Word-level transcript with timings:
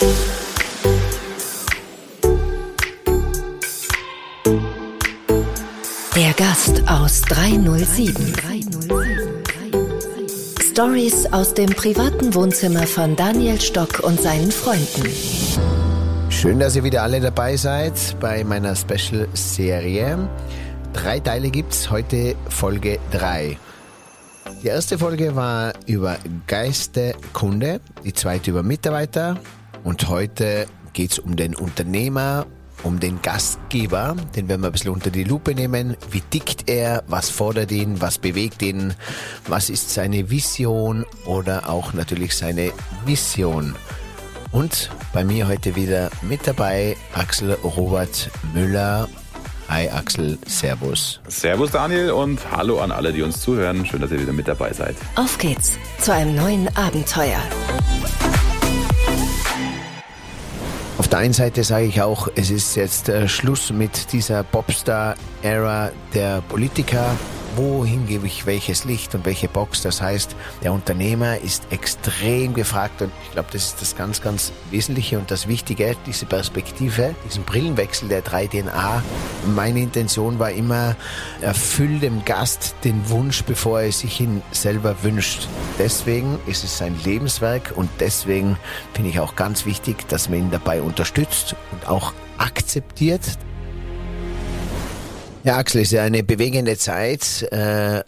Der 0.00 0.08
Gast 6.38 6.82
aus 6.88 7.20
307. 7.22 8.32
Stories 10.70 11.26
aus 11.32 11.52
dem 11.52 11.68
privaten 11.68 12.34
Wohnzimmer 12.34 12.86
von 12.86 13.14
Daniel 13.14 13.60
Stock 13.60 14.00
und 14.00 14.18
seinen 14.18 14.50
Freunden. 14.50 15.06
Schön, 16.30 16.58
dass 16.58 16.76
ihr 16.76 16.84
wieder 16.84 17.02
alle 17.02 17.20
dabei 17.20 17.58
seid 17.58 17.92
bei 18.20 18.42
meiner 18.42 18.74
Special-Serie. 18.74 20.30
Drei 20.94 21.20
Teile 21.20 21.50
gibt's, 21.50 21.90
heute 21.90 22.36
Folge 22.48 22.98
3. 23.10 23.58
Die 24.62 24.68
erste 24.68 24.98
Folge 24.98 25.36
war 25.36 25.74
über 25.84 26.16
Geistekunde, 26.46 27.82
die 28.02 28.14
zweite 28.14 28.50
über 28.50 28.62
Mitarbeiter 28.62 29.36
und 29.84 30.08
heute 30.08 30.66
geht's 30.92 31.18
um 31.18 31.36
den 31.36 31.54
Unternehmer, 31.54 32.46
um 32.82 33.00
den 33.00 33.20
Gastgeber, 33.22 34.16
den 34.34 34.48
werden 34.48 34.62
wir 34.62 34.68
ein 34.68 34.72
bisschen 34.72 34.92
unter 34.92 35.10
die 35.10 35.24
Lupe 35.24 35.54
nehmen. 35.54 35.96
Wie 36.10 36.20
tickt 36.20 36.68
er? 36.68 37.04
Was 37.06 37.30
fordert 37.30 37.70
ihn? 37.72 38.00
Was 38.00 38.18
bewegt 38.18 38.62
ihn? 38.62 38.94
Was 39.46 39.70
ist 39.70 39.90
seine 39.90 40.30
Vision 40.30 41.04
oder 41.26 41.68
auch 41.68 41.92
natürlich 41.92 42.36
seine 42.36 42.72
Mission? 43.06 43.74
Und 44.52 44.90
bei 45.12 45.24
mir 45.24 45.46
heute 45.46 45.76
wieder 45.76 46.10
mit 46.22 46.46
dabei 46.46 46.96
Axel 47.14 47.52
Robert 47.62 48.30
Müller. 48.52 49.08
Hi 49.68 49.88
Axel, 49.88 50.36
Servus. 50.46 51.20
Servus 51.28 51.70
Daniel 51.70 52.10
und 52.10 52.40
hallo 52.50 52.80
an 52.80 52.90
alle, 52.90 53.12
die 53.12 53.22
uns 53.22 53.40
zuhören. 53.40 53.86
Schön, 53.86 54.00
dass 54.00 54.10
ihr 54.10 54.20
wieder 54.20 54.32
mit 54.32 54.48
dabei 54.48 54.72
seid. 54.72 54.96
Auf 55.14 55.38
geht's 55.38 55.78
zu 56.00 56.12
einem 56.12 56.34
neuen 56.34 56.76
Abenteuer. 56.76 57.40
Auf 61.00 61.08
der 61.08 61.20
einen 61.20 61.32
Seite 61.32 61.64
sage 61.64 61.86
ich 61.86 62.02
auch, 62.02 62.28
es 62.34 62.50
ist 62.50 62.76
jetzt 62.76 63.08
äh, 63.08 63.26
Schluss 63.26 63.72
mit 63.72 64.12
dieser 64.12 64.44
Popstar-Ära 64.44 65.92
der 66.12 66.42
Politiker. 66.42 67.16
Wohin 67.56 68.06
gebe 68.06 68.28
ich 68.28 68.46
welches 68.46 68.84
Licht 68.84 69.14
und 69.14 69.26
welche 69.26 69.48
Box? 69.48 69.82
Das 69.82 70.00
heißt, 70.00 70.36
der 70.62 70.72
Unternehmer 70.72 71.38
ist 71.38 71.64
extrem 71.70 72.54
gefragt 72.54 73.02
und 73.02 73.10
ich 73.24 73.32
glaube, 73.32 73.48
das 73.52 73.66
ist 73.66 73.80
das 73.80 73.96
ganz, 73.96 74.22
ganz 74.22 74.52
Wesentliche 74.70 75.18
und 75.18 75.30
das 75.30 75.48
Wichtige, 75.48 75.96
diese 76.06 76.26
Perspektive, 76.26 77.14
diesen 77.26 77.42
Brillenwechsel 77.44 78.08
der 78.08 78.24
3DNA. 78.24 79.02
Meine 79.54 79.80
Intention 79.80 80.38
war 80.38 80.52
immer, 80.52 80.94
erfüll 81.40 81.98
dem 81.98 82.24
Gast 82.24 82.76
den 82.84 83.08
Wunsch, 83.10 83.42
bevor 83.42 83.80
er 83.80 83.90
sich 83.90 84.20
ihn 84.20 84.42
selber 84.52 85.02
wünscht. 85.02 85.48
Deswegen 85.78 86.38
ist 86.46 86.62
es 86.62 86.78
sein 86.78 86.96
Lebenswerk 87.04 87.72
und 87.74 87.90
deswegen 87.98 88.56
finde 88.94 89.10
ich 89.10 89.18
auch 89.18 89.34
ganz 89.34 89.66
wichtig, 89.66 90.08
dass 90.08 90.28
man 90.28 90.38
ihn 90.38 90.50
dabei 90.52 90.82
unterstützt 90.82 91.56
und 91.72 91.88
auch 91.88 92.12
akzeptiert, 92.38 93.22
ja, 95.44 95.56
Axel, 95.56 95.82
ist 95.82 95.92
ja 95.92 96.02
eine 96.02 96.22
bewegende 96.22 96.76
Zeit. 96.76 97.42
Äh, 97.50 98.02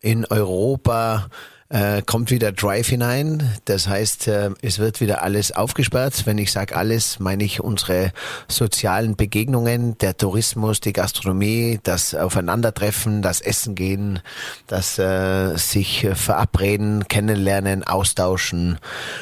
in 0.00 0.24
Europa 0.26 1.28
äh, 1.68 2.02
kommt 2.02 2.30
wieder 2.30 2.52
Drive 2.52 2.88
hinein. 2.88 3.58
Das 3.64 3.88
heißt, 3.88 4.28
äh, 4.28 4.50
es 4.62 4.78
wird 4.78 5.00
wieder 5.00 5.22
alles 5.22 5.50
aufgesperrt. 5.50 6.26
Wenn 6.26 6.38
ich 6.38 6.52
sage 6.52 6.76
alles, 6.76 7.18
meine 7.18 7.42
ich 7.42 7.60
unsere 7.60 8.12
sozialen 8.46 9.16
Begegnungen, 9.16 9.98
der 9.98 10.16
Tourismus, 10.16 10.80
die 10.80 10.92
Gastronomie, 10.92 11.80
das 11.82 12.14
Aufeinandertreffen, 12.14 13.20
das 13.20 13.40
Essen 13.40 13.74
gehen, 13.74 14.20
das 14.68 14.98
äh, 14.98 15.56
sich 15.56 16.06
verabreden, 16.14 17.08
kennenlernen, 17.08 17.82
austauschen 17.82 18.78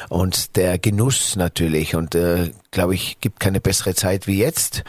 und 0.09 0.55
der 0.55 0.77
Genuss 0.77 1.35
natürlich. 1.35 1.95
Und 1.95 2.13
äh, 2.13 2.51
glaube 2.69 2.93
ich, 2.93 3.19
gibt 3.21 3.39
keine 3.39 3.59
bessere 3.59 3.95
Zeit 3.95 4.27
wie 4.27 4.37
jetzt. 4.37 4.83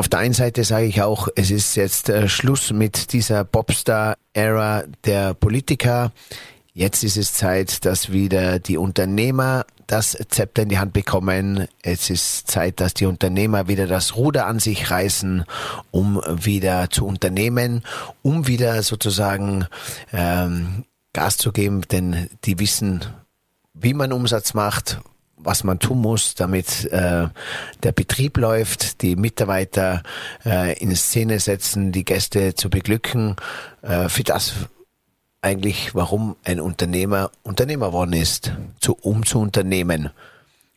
Auf 0.00 0.08
der 0.08 0.20
einen 0.20 0.32
Seite 0.32 0.62
sage 0.62 0.86
ich 0.86 1.02
auch, 1.02 1.26
es 1.34 1.50
ist 1.50 1.74
jetzt 1.74 2.08
äh, 2.08 2.28
Schluss 2.28 2.70
mit 2.70 3.12
dieser 3.12 3.42
Popstar-Ära 3.42 4.84
der 5.04 5.34
Politiker. 5.34 6.12
Jetzt 6.72 7.02
ist 7.02 7.16
es 7.16 7.34
Zeit, 7.34 7.84
dass 7.84 8.12
wieder 8.12 8.60
die 8.60 8.76
Unternehmer 8.76 9.66
das 9.88 10.16
Zepter 10.28 10.62
in 10.62 10.68
die 10.68 10.78
Hand 10.78 10.92
bekommen. 10.92 11.66
Es 11.82 12.10
ist 12.10 12.48
Zeit, 12.48 12.78
dass 12.78 12.94
die 12.94 13.06
Unternehmer 13.06 13.66
wieder 13.66 13.88
das 13.88 14.14
Ruder 14.14 14.46
an 14.46 14.60
sich 14.60 14.88
reißen, 14.88 15.44
um 15.90 16.22
wieder 16.28 16.90
zu 16.90 17.04
unternehmen, 17.04 17.82
um 18.22 18.46
wieder 18.46 18.84
sozusagen 18.84 19.66
ähm, 20.12 20.84
Gas 21.12 21.38
zu 21.38 21.50
geben, 21.50 21.80
denn 21.90 22.30
die 22.44 22.60
wissen, 22.60 23.04
wie 23.74 23.94
man 23.94 24.12
Umsatz 24.12 24.54
macht, 24.54 25.00
was 25.38 25.64
man 25.64 25.78
tun 25.78 26.00
muss, 26.00 26.34
damit 26.34 26.84
äh, 26.86 27.28
der 27.82 27.92
Betrieb 27.92 28.36
läuft, 28.36 29.02
die 29.02 29.16
Mitarbeiter 29.16 30.02
äh, 30.44 30.76
in 30.78 30.94
Szene 30.94 31.40
setzen, 31.40 31.92
die 31.92 32.04
Gäste 32.04 32.54
zu 32.54 32.70
beglücken. 32.70 33.36
Äh, 33.82 34.08
für 34.08 34.24
das 34.24 34.52
eigentlich, 35.40 35.94
warum 35.94 36.36
ein 36.44 36.60
Unternehmer 36.60 37.30
Unternehmer 37.42 37.88
geworden 37.88 38.12
ist, 38.12 38.52
zu, 38.80 38.94
um 38.94 39.24
zu 39.24 39.40
unternehmen. 39.40 40.10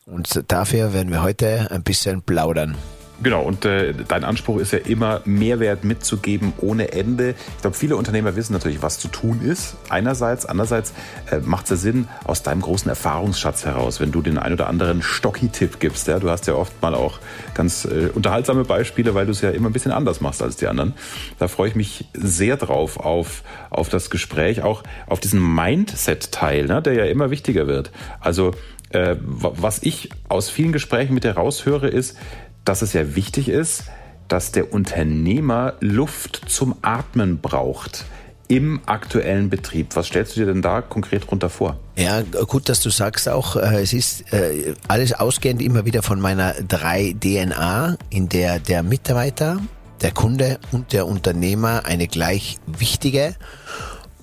Und 0.06 0.44
dafür 0.48 0.92
werden 0.92 1.10
wir 1.10 1.22
heute 1.22 1.68
ein 1.70 1.82
bisschen 1.82 2.22
plaudern. 2.22 2.76
Genau, 3.22 3.42
und 3.42 3.64
äh, 3.64 3.94
dein 4.08 4.24
Anspruch 4.24 4.58
ist 4.58 4.72
ja 4.72 4.80
immer, 4.80 5.20
Mehrwert 5.24 5.84
mitzugeben 5.84 6.52
ohne 6.58 6.92
Ende. 6.92 7.34
Ich 7.56 7.60
glaube, 7.60 7.76
viele 7.76 7.96
Unternehmer 7.96 8.34
wissen 8.34 8.52
natürlich, 8.52 8.82
was 8.82 8.98
zu 8.98 9.06
tun 9.08 9.42
ist. 9.42 9.76
Einerseits, 9.88 10.44
andererseits 10.44 10.92
äh, 11.30 11.38
macht 11.38 11.64
es 11.66 11.70
ja 11.70 11.76
Sinn, 11.76 12.08
aus 12.24 12.42
deinem 12.42 12.62
großen 12.62 12.88
Erfahrungsschatz 12.88 13.64
heraus, 13.64 14.00
wenn 14.00 14.10
du 14.10 14.22
den 14.22 14.38
ein 14.38 14.52
oder 14.52 14.66
anderen 14.66 15.02
Stocki-Tipp 15.02 15.78
gibst. 15.78 16.08
Ja? 16.08 16.18
Du 16.18 16.30
hast 16.30 16.48
ja 16.48 16.54
oft 16.54 16.82
mal 16.82 16.94
auch 16.94 17.20
ganz 17.54 17.84
äh, 17.84 18.10
unterhaltsame 18.12 18.64
Beispiele, 18.64 19.14
weil 19.14 19.26
du 19.26 19.32
es 19.32 19.40
ja 19.40 19.50
immer 19.50 19.68
ein 19.68 19.72
bisschen 19.72 19.92
anders 19.92 20.20
machst 20.20 20.42
als 20.42 20.56
die 20.56 20.66
anderen. 20.66 20.94
Da 21.38 21.46
freue 21.46 21.68
ich 21.68 21.76
mich 21.76 22.06
sehr 22.14 22.56
drauf, 22.56 22.96
auf, 22.98 23.44
auf 23.70 23.88
das 23.88 24.10
Gespräch, 24.10 24.62
auch 24.62 24.82
auf 25.06 25.20
diesen 25.20 25.54
Mindset-Teil, 25.54 26.66
ne, 26.66 26.82
der 26.82 26.94
ja 26.94 27.04
immer 27.04 27.30
wichtiger 27.30 27.68
wird. 27.68 27.92
Also, 28.20 28.52
äh, 28.90 29.16
was 29.20 29.82
ich 29.82 30.10
aus 30.28 30.50
vielen 30.50 30.72
Gesprächen 30.72 31.14
mit 31.14 31.24
dir 31.24 31.32
raushöre, 31.32 31.88
ist, 31.88 32.16
dass 32.64 32.82
es 32.82 32.92
ja 32.92 33.14
wichtig 33.14 33.48
ist, 33.48 33.84
dass 34.28 34.52
der 34.52 34.72
Unternehmer 34.72 35.74
Luft 35.80 36.42
zum 36.46 36.76
Atmen 36.82 37.38
braucht 37.38 38.04
im 38.48 38.80
aktuellen 38.86 39.48
Betrieb. 39.50 39.94
Was 39.94 40.08
stellst 40.08 40.36
du 40.36 40.40
dir 40.40 40.46
denn 40.46 40.62
da 40.62 40.82
konkret 40.82 41.30
runter 41.30 41.48
vor? 41.48 41.78
Ja, 41.96 42.22
gut, 42.22 42.68
dass 42.68 42.80
du 42.80 42.90
sagst 42.90 43.28
auch, 43.28 43.56
äh, 43.56 43.82
es 43.82 43.92
ist 43.92 44.32
äh, 44.32 44.74
alles 44.88 45.14
ausgehend 45.14 45.62
immer 45.62 45.84
wieder 45.86 46.02
von 46.02 46.20
meiner 46.20 46.54
3-DNA, 46.54 47.96
in 48.10 48.28
der 48.28 48.58
der 48.58 48.82
Mitarbeiter, 48.82 49.58
der 50.02 50.10
Kunde 50.10 50.58
und 50.70 50.92
der 50.92 51.06
Unternehmer 51.06 51.86
eine 51.86 52.08
gleich 52.08 52.58
wichtige 52.66 53.36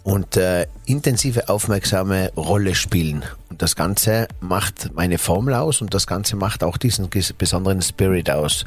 und 0.03 0.38
äh, 0.38 0.67
intensive, 0.85 1.49
aufmerksame 1.49 2.31
Rolle 2.35 2.75
spielen. 2.75 3.23
Das 3.59 3.75
Ganze 3.75 4.30
macht 4.40 4.96
meine 4.96 5.18
Formel 5.18 5.53
aus 5.53 5.81
und 5.81 5.94
das 5.94 6.08
Ganze 6.08 6.38
macht 6.38 6.64
auch 6.64 6.78
diesen 6.78 7.09
besonderen 7.38 7.81
Spirit 7.81 8.30
aus. 8.30 8.64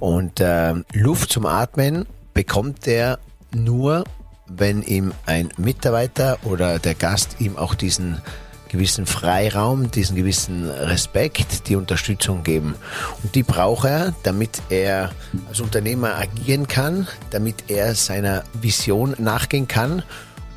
Und 0.00 0.40
äh, 0.40 0.74
Luft 0.94 1.30
zum 1.30 1.44
Atmen 1.44 2.06
bekommt 2.32 2.88
er 2.88 3.18
nur, 3.54 4.02
wenn 4.46 4.82
ihm 4.82 5.12
ein 5.26 5.50
Mitarbeiter 5.58 6.38
oder 6.42 6.78
der 6.78 6.94
Gast 6.94 7.36
ihm 7.38 7.58
auch 7.58 7.74
diesen 7.74 8.22
gewissen 8.70 9.04
Freiraum, 9.04 9.90
diesen 9.90 10.16
gewissen 10.16 10.70
Respekt, 10.70 11.68
die 11.68 11.76
Unterstützung 11.76 12.42
geben. 12.42 12.76
Und 13.22 13.34
die 13.34 13.42
braucht 13.42 13.84
er, 13.84 14.14
damit 14.22 14.62
er 14.70 15.10
als 15.48 15.60
Unternehmer 15.60 16.16
agieren 16.16 16.66
kann, 16.66 17.08
damit 17.30 17.64
er 17.68 17.94
seiner 17.94 18.44
Vision 18.54 19.16
nachgehen 19.18 19.68
kann 19.68 20.02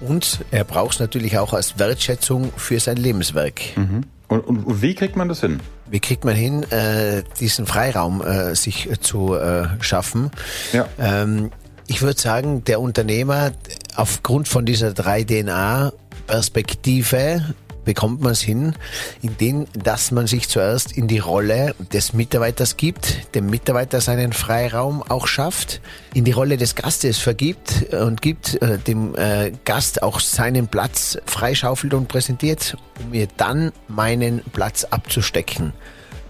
und 0.07 0.39
er 0.51 0.63
braucht 0.63 0.93
es 0.95 0.99
natürlich 0.99 1.37
auch 1.37 1.53
als 1.53 1.77
Wertschätzung 1.79 2.51
für 2.55 2.79
sein 2.79 2.97
Lebenswerk. 2.97 3.61
Mhm. 3.75 4.03
Und, 4.27 4.41
und, 4.41 4.81
wie 4.81 4.95
kriegt 4.95 5.15
man 5.15 5.29
das 5.29 5.41
hin? 5.41 5.59
Wie 5.89 5.99
kriegt 5.99 6.25
man 6.25 6.35
hin, 6.35 6.63
äh, 6.71 7.21
diesen 7.39 7.67
Freiraum 7.67 8.21
äh, 8.21 8.55
sich 8.55 8.89
zu 8.99 9.35
äh, 9.35 9.67
schaffen? 9.79 10.31
Ja. 10.71 10.87
Ähm, 10.97 11.51
ich 11.87 12.01
würde 12.01 12.19
sagen, 12.19 12.63
der 12.63 12.79
Unternehmer 12.79 13.51
aufgrund 13.95 14.47
von 14.47 14.65
dieser 14.65 14.89
3DNA-Perspektive 14.89 17.53
bekommt 17.85 18.21
man 18.21 18.31
es 18.31 18.41
hin, 18.41 18.75
indem 19.21 19.65
dass 19.73 20.11
man 20.11 20.27
sich 20.27 20.49
zuerst 20.49 20.91
in 20.91 21.07
die 21.07 21.19
Rolle 21.19 21.75
des 21.91 22.13
Mitarbeiters 22.13 22.77
gibt, 22.77 23.35
dem 23.35 23.49
Mitarbeiter 23.49 24.01
seinen 24.01 24.33
Freiraum 24.33 25.03
auch 25.03 25.27
schafft, 25.27 25.81
in 26.13 26.25
die 26.25 26.31
Rolle 26.31 26.57
des 26.57 26.75
Gastes 26.75 27.17
vergibt 27.19 27.93
und 27.93 28.21
gibt 28.21 28.61
äh, 28.61 28.77
dem 28.77 29.15
äh, 29.15 29.51
Gast 29.65 30.03
auch 30.03 30.19
seinen 30.19 30.67
Platz 30.67 31.17
freischaufelt 31.25 31.93
und 31.93 32.07
präsentiert, 32.07 32.77
um 33.03 33.11
mir 33.11 33.27
dann 33.37 33.71
meinen 33.87 34.41
Platz 34.53 34.83
abzustecken. 34.85 35.73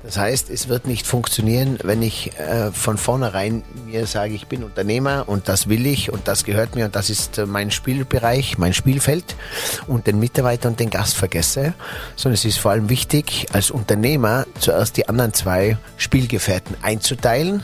Das 0.04 0.18
heißt, 0.18 0.50
es 0.50 0.68
wird 0.68 0.86
nicht 0.86 1.08
funktionieren, 1.08 1.80
wenn 1.84 2.02
ich 2.02 2.38
äh, 2.38 2.72
von 2.72 2.98
vornherein 2.98 3.64
mir 3.86 4.06
sage, 4.06 4.34
ich 4.34 4.48
bin 4.48 4.64
Unternehmer 4.64 5.24
und 5.28 5.48
das 5.48 5.70
will 5.70 5.88
ich 5.88 6.12
und 6.12 6.28
das 6.28 6.44
gehört 6.44 6.76
mir 6.76 6.86
und 6.86 6.96
das 6.96 7.10
ist 7.10 7.38
äh, 7.38 7.46
mein 7.46 7.72
Spielbereich, 7.72 8.58
mein 8.58 8.74
Spielfeld 8.74 9.36
und 9.88 10.06
den 10.06 10.20
Mitarbeiter 10.20 10.68
und 10.68 10.80
den 10.82 10.90
Gast 10.90 11.16
vergesse, 11.16 11.74
sondern 12.18 12.34
es 12.34 12.44
ist 12.44 12.58
vor 12.58 12.72
allem 12.72 12.90
wichtig, 12.90 13.48
als 13.54 13.72
Unternehmer 13.72 14.46
zuerst 14.60 14.98
die 14.98 15.08
anderen 15.08 15.34
zwei 15.34 15.78
Spielgefährten 15.98 16.76
einzuteilen 16.82 17.64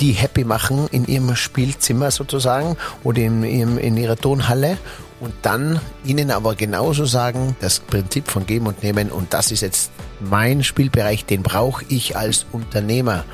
die 0.00 0.12
happy 0.12 0.44
machen 0.44 0.88
in 0.90 1.06
ihrem 1.06 1.34
Spielzimmer 1.36 2.10
sozusagen 2.10 2.76
oder 3.04 3.20
in, 3.20 3.42
in, 3.42 3.78
in 3.78 3.96
ihrer 3.96 4.16
Tonhalle 4.16 4.78
und 5.20 5.34
dann 5.42 5.80
ihnen 6.04 6.30
aber 6.30 6.54
genauso 6.54 7.04
sagen, 7.04 7.56
das 7.60 7.80
Prinzip 7.80 8.30
von 8.30 8.46
Geben 8.46 8.66
und 8.66 8.82
Nehmen 8.82 9.10
und 9.10 9.34
das 9.34 9.50
ist 9.50 9.62
jetzt 9.62 9.90
mein 10.20 10.62
Spielbereich, 10.62 11.24
den 11.24 11.42
brauche 11.42 11.84
ich 11.88 12.16
als 12.16 12.46
Unternehmer. 12.52 13.24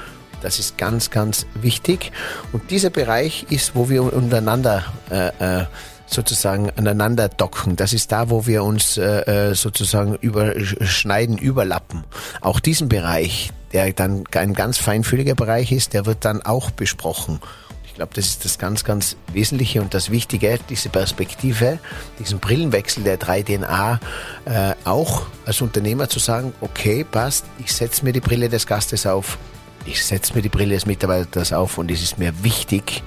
Das 0.43 0.59
ist 0.59 0.77
ganz, 0.77 1.11
ganz 1.11 1.47
wichtig. 1.55 2.13
Und 2.53 2.71
dieser 2.71 2.91
Bereich 2.91 3.47
ist, 3.49 3.75
wo 3.75 3.89
wir 3.89 4.03
untereinander 4.03 4.85
äh, 5.11 5.61
äh, 5.61 5.65
sozusagen 6.07 6.71
aneinander 6.77 7.31
docken. 7.31 7.77
Das 7.77 7.95
ist 7.95 8.13
da, 8.13 8.29
wo 8.29 8.47
wir 8.47 8.63
uns 8.63 8.99
äh, 8.99 9.51
äh 9.51 9.55
sozusagen 9.55 10.17
überschneiden, 10.17 11.39
überlappen. 11.39 12.05
Auch 12.43 12.61
diesen 12.61 12.91
Bereich, 12.91 13.53
der 13.75 13.93
dann 13.93 14.25
ein 14.33 14.55
ganz 14.55 14.79
feinfühliger 14.79 15.35
Bereich 15.35 15.73
ist, 15.73 15.93
der 15.93 16.07
wird 16.07 16.25
dann 16.25 16.41
auch 16.43 16.71
besprochen. 16.71 17.41
Ich 17.85 17.95
glaube, 17.95 18.13
das 18.15 18.27
ist 18.27 18.45
das 18.45 18.59
ganz, 18.59 18.85
ganz 18.85 19.17
Wesentliche 19.33 19.83
und 19.83 19.95
das 19.95 20.11
Wichtige, 20.11 20.59
diese 20.69 20.89
Perspektive, 20.89 21.79
diesen 22.19 22.39
Brillenwechsel 22.39 23.05
der 23.05 23.21
3DNA 23.21 23.99
äh, 24.47 24.75
auch 24.85 25.27
als 25.45 25.61
Unternehmer 25.61 26.09
zu 26.09 26.19
sagen, 26.19 26.53
okay, 26.61 27.05
passt, 27.05 27.45
ich 27.59 27.73
setze 27.73 28.05
mir 28.05 28.13
die 28.13 28.21
Brille 28.21 28.49
des 28.49 28.67
Gastes 28.67 29.07
auf, 29.07 29.39
ich 29.87 30.05
setze 30.05 30.35
mir 30.35 30.43
die 30.43 30.49
Brille 30.49 30.75
des 30.75 30.87
Mitarbeiters 30.87 31.53
auf 31.53 31.77
und 31.77 31.91
es 31.91 32.03
ist 32.03 32.19
mir 32.19 32.33
wichtig, 32.43 33.03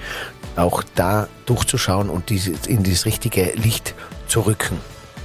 auch 0.56 0.82
da 0.94 1.28
durchzuschauen 1.46 2.08
und 2.08 2.30
in 2.30 2.82
dieses 2.82 3.04
richtige 3.04 3.52
Licht 3.56 3.94
zu 4.26 4.40
rücken. 4.40 4.78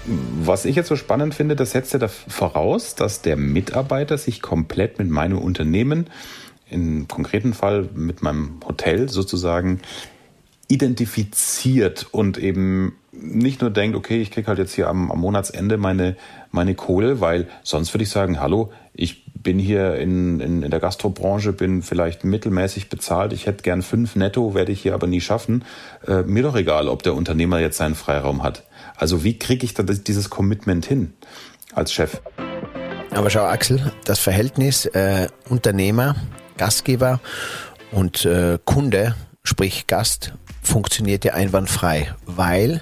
Was 0.06 0.66
ich 0.66 0.76
jetzt 0.76 0.90
so 0.90 0.96
spannend 0.96 1.34
finde, 1.34 1.56
das 1.56 1.72
setzt 1.72 1.94
ja 1.94 2.00
da 2.00 2.08
voraus, 2.08 2.96
dass 2.96 3.22
der 3.22 3.38
Mitarbeiter 3.38 4.18
sich 4.18 4.42
komplett 4.42 5.00
mit 5.00 5.10
meinem 5.10 5.38
Unternehmen 5.38 6.08
im 6.70 7.08
konkreten 7.08 7.54
Fall 7.54 7.88
mit 7.94 8.22
meinem 8.22 8.60
Hotel 8.66 9.08
sozusagen 9.08 9.82
identifiziert 10.68 12.08
und 12.12 12.38
eben 12.38 12.96
nicht 13.12 13.62
nur 13.62 13.70
denkt, 13.70 13.96
okay, 13.96 14.22
ich 14.22 14.32
kriege 14.32 14.48
halt 14.48 14.58
jetzt 14.58 14.74
hier 14.74 14.88
am, 14.88 15.12
am, 15.12 15.20
Monatsende 15.20 15.78
meine, 15.78 16.16
meine 16.52 16.74
Kohle, 16.74 17.22
weil 17.22 17.48
sonst 17.62 17.94
würde 17.94 18.04
ich 18.04 18.10
sagen, 18.10 18.40
hallo, 18.40 18.72
ich 18.94 19.32
bin 19.36 19.60
hier 19.60 19.96
in, 19.96 20.40
in, 20.40 20.64
in 20.64 20.72
der 20.72 20.80
Gastrobranche, 20.80 21.54
bin 21.54 21.84
vielleicht 21.84 22.24
mittelmäßig 22.24 22.90
bezahlt, 22.90 23.34
ich 23.34 23.46
hätte 23.46 23.62
gern 23.62 23.82
fünf 23.82 24.16
netto, 24.16 24.56
werde 24.56 24.72
ich 24.72 24.82
hier 24.82 24.96
aber 24.96 25.06
nie 25.06 25.22
schaffen. 25.22 25.64
Äh, 26.08 26.24
mir 26.24 26.44
doch 26.44 26.56
egal, 26.56 26.88
ob 26.88 27.04
der 27.04 27.14
Unternehmer 27.14 27.60
jetzt 27.60 27.78
seinen 27.78 27.96
Freiraum 27.96 28.42
hat. 28.42 28.64
Also 29.04 29.26
wie 29.26 29.38
kriege 29.38 29.66
ich 29.66 29.74
da 29.74 29.84
dieses 29.84 30.30
Commitment 30.30 30.86
hin 30.86 31.12
als 31.74 31.92
Chef? 31.92 32.22
Aber 33.12 33.30
schau, 33.30 33.44
Axel, 33.44 33.92
das 34.06 34.20
Verhältnis 34.20 34.86
äh, 34.86 35.28
Unternehmer 35.50 36.16
Gastgeber 36.56 37.20
und 37.92 38.24
äh, 38.24 38.60
Kunde, 38.64 39.16
sprich 39.44 39.88
Gast, 39.88 40.32
funktioniert 40.62 41.26
ja 41.26 41.34
einwandfrei, 41.34 42.16
weil 42.26 42.82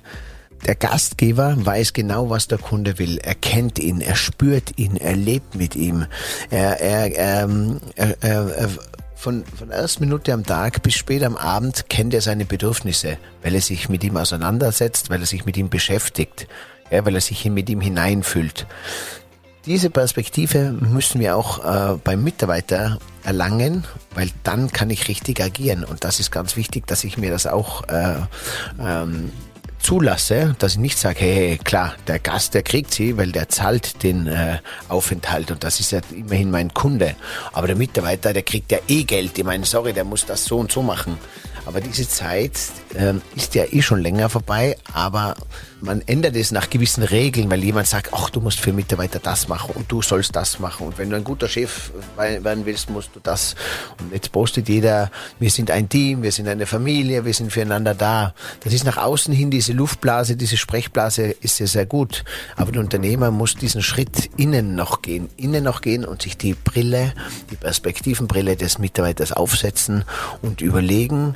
der 0.67 0.75
Gastgeber 0.75 1.55
weiß 1.57 1.93
genau, 1.93 2.29
was 2.29 2.47
der 2.47 2.59
Kunde 2.59 2.99
will. 2.99 3.17
Er 3.17 3.33
kennt 3.33 3.79
ihn, 3.79 3.99
er 3.99 4.15
spürt 4.15 4.77
ihn, 4.77 4.97
er 4.97 5.15
lebt 5.15 5.55
mit 5.55 5.75
ihm. 5.75 6.05
Er, 6.51 6.79
er, 6.79 7.17
ähm, 7.17 7.81
er, 7.95 8.15
er, 8.21 8.55
er 8.55 8.69
von, 9.21 9.45
von 9.45 9.69
der 9.69 9.77
ersten 9.77 10.03
Minute 10.03 10.33
am 10.33 10.43
Tag 10.43 10.81
bis 10.81 10.95
spät 10.95 11.23
am 11.23 11.37
Abend 11.37 11.89
kennt 11.89 12.13
er 12.13 12.21
seine 12.21 12.45
Bedürfnisse, 12.45 13.17
weil 13.43 13.53
er 13.53 13.61
sich 13.61 13.87
mit 13.87 14.03
ihm 14.03 14.17
auseinandersetzt, 14.17 15.11
weil 15.11 15.21
er 15.21 15.27
sich 15.27 15.45
mit 15.45 15.57
ihm 15.57 15.69
beschäftigt, 15.69 16.47
ja, 16.89 17.05
weil 17.05 17.13
er 17.13 17.21
sich 17.21 17.45
mit 17.45 17.69
ihm 17.69 17.81
hineinfühlt. 17.81 18.65
Diese 19.67 19.91
Perspektive 19.91 20.71
müssen 20.71 21.21
wir 21.21 21.37
auch 21.37 21.63
äh, 21.63 21.97
beim 22.03 22.23
Mitarbeiter 22.23 22.97
erlangen, 23.23 23.85
weil 24.15 24.31
dann 24.43 24.71
kann 24.71 24.89
ich 24.89 25.07
richtig 25.07 25.39
agieren. 25.39 25.83
Und 25.83 26.03
das 26.03 26.19
ist 26.19 26.31
ganz 26.31 26.55
wichtig, 26.55 26.87
dass 26.87 27.03
ich 27.03 27.19
mir 27.19 27.29
das 27.29 27.45
auch 27.45 27.87
äh, 27.89 28.15
ähm, 28.79 29.31
zulasse, 29.81 30.55
dass 30.59 30.73
ich 30.73 30.79
nicht 30.79 30.97
sage, 30.97 31.19
hey, 31.19 31.57
klar, 31.57 31.95
der 32.07 32.19
Gast, 32.19 32.53
der 32.53 32.63
kriegt 32.63 32.93
sie, 32.93 33.17
weil 33.17 33.31
der 33.31 33.49
zahlt 33.49 34.03
den 34.03 34.27
äh, 34.27 34.59
Aufenthalt 34.87 35.51
und 35.51 35.63
das 35.63 35.79
ist 35.79 35.91
ja 35.91 36.01
immerhin 36.15 36.51
mein 36.51 36.73
Kunde. 36.73 37.15
Aber 37.53 37.67
der 37.67 37.75
Mitarbeiter, 37.75 38.33
der 38.33 38.43
kriegt 38.43 38.71
ja 38.71 38.79
eh 38.87 39.03
Geld. 39.03 39.37
Ich 39.37 39.43
meine, 39.43 39.65
sorry, 39.65 39.93
der 39.93 40.03
muss 40.03 40.25
das 40.25 40.45
so 40.45 40.57
und 40.57 40.71
so 40.71 40.81
machen. 40.81 41.17
Aber 41.65 41.81
diese 41.81 42.07
Zeit 42.07 42.53
ähm, 42.95 43.21
ist 43.35 43.55
ja 43.55 43.65
eh 43.69 43.81
schon 43.81 44.01
länger 44.01 44.29
vorbei, 44.29 44.77
aber 44.93 45.35
man 45.81 46.01
ändert 46.05 46.35
es 46.35 46.51
nach 46.51 46.69
gewissen 46.69 47.03
Regeln, 47.03 47.49
weil 47.49 47.63
jemand 47.63 47.87
sagt, 47.87 48.13
ach, 48.13 48.29
du 48.29 48.39
musst 48.39 48.59
für 48.59 48.71
Mitarbeiter 48.71 49.19
das 49.19 49.47
machen 49.47 49.73
und 49.75 49.91
du 49.91 50.01
sollst 50.01 50.35
das 50.35 50.59
machen. 50.59 50.87
Und 50.87 50.97
wenn 50.97 51.09
du 51.09 51.15
ein 51.15 51.23
guter 51.23 51.47
Chef 51.47 51.91
werden 52.17 52.65
willst, 52.65 52.89
musst 52.89 53.15
du 53.15 53.19
das. 53.21 53.55
Und 53.99 54.13
jetzt 54.13 54.31
postet 54.31 54.69
jeder, 54.69 55.11
wir 55.39 55.49
sind 55.49 55.71
ein 55.71 55.89
Team, 55.89 56.21
wir 56.21 56.31
sind 56.31 56.47
eine 56.47 56.65
Familie, 56.65 57.25
wir 57.25 57.33
sind 57.33 57.51
füreinander 57.51 57.95
da. 57.95 58.33
Das 58.63 58.73
ist 58.73 58.83
nach 58.83 58.97
außen 58.97 59.33
hin 59.33 59.49
diese 59.49 59.73
Luftblase, 59.73 60.35
diese 60.35 60.57
Sprechblase 60.57 61.23
ist 61.41 61.57
sehr, 61.57 61.67
sehr 61.67 61.85
gut. 61.85 62.23
Aber 62.55 62.71
der 62.71 62.81
Unternehmer 62.81 63.31
muss 63.31 63.55
diesen 63.55 63.81
Schritt 63.81 64.29
innen 64.37 64.75
noch 64.75 65.01
gehen, 65.01 65.29
innen 65.37 65.63
noch 65.63 65.81
gehen 65.81 66.05
und 66.05 66.21
sich 66.21 66.37
die 66.37 66.53
Brille, 66.53 67.13
die 67.49 67.55
Perspektivenbrille 67.55 68.55
des 68.55 68.77
Mitarbeiters 68.77 69.31
aufsetzen 69.31 70.05
und 70.41 70.61
überlegen, 70.61 71.35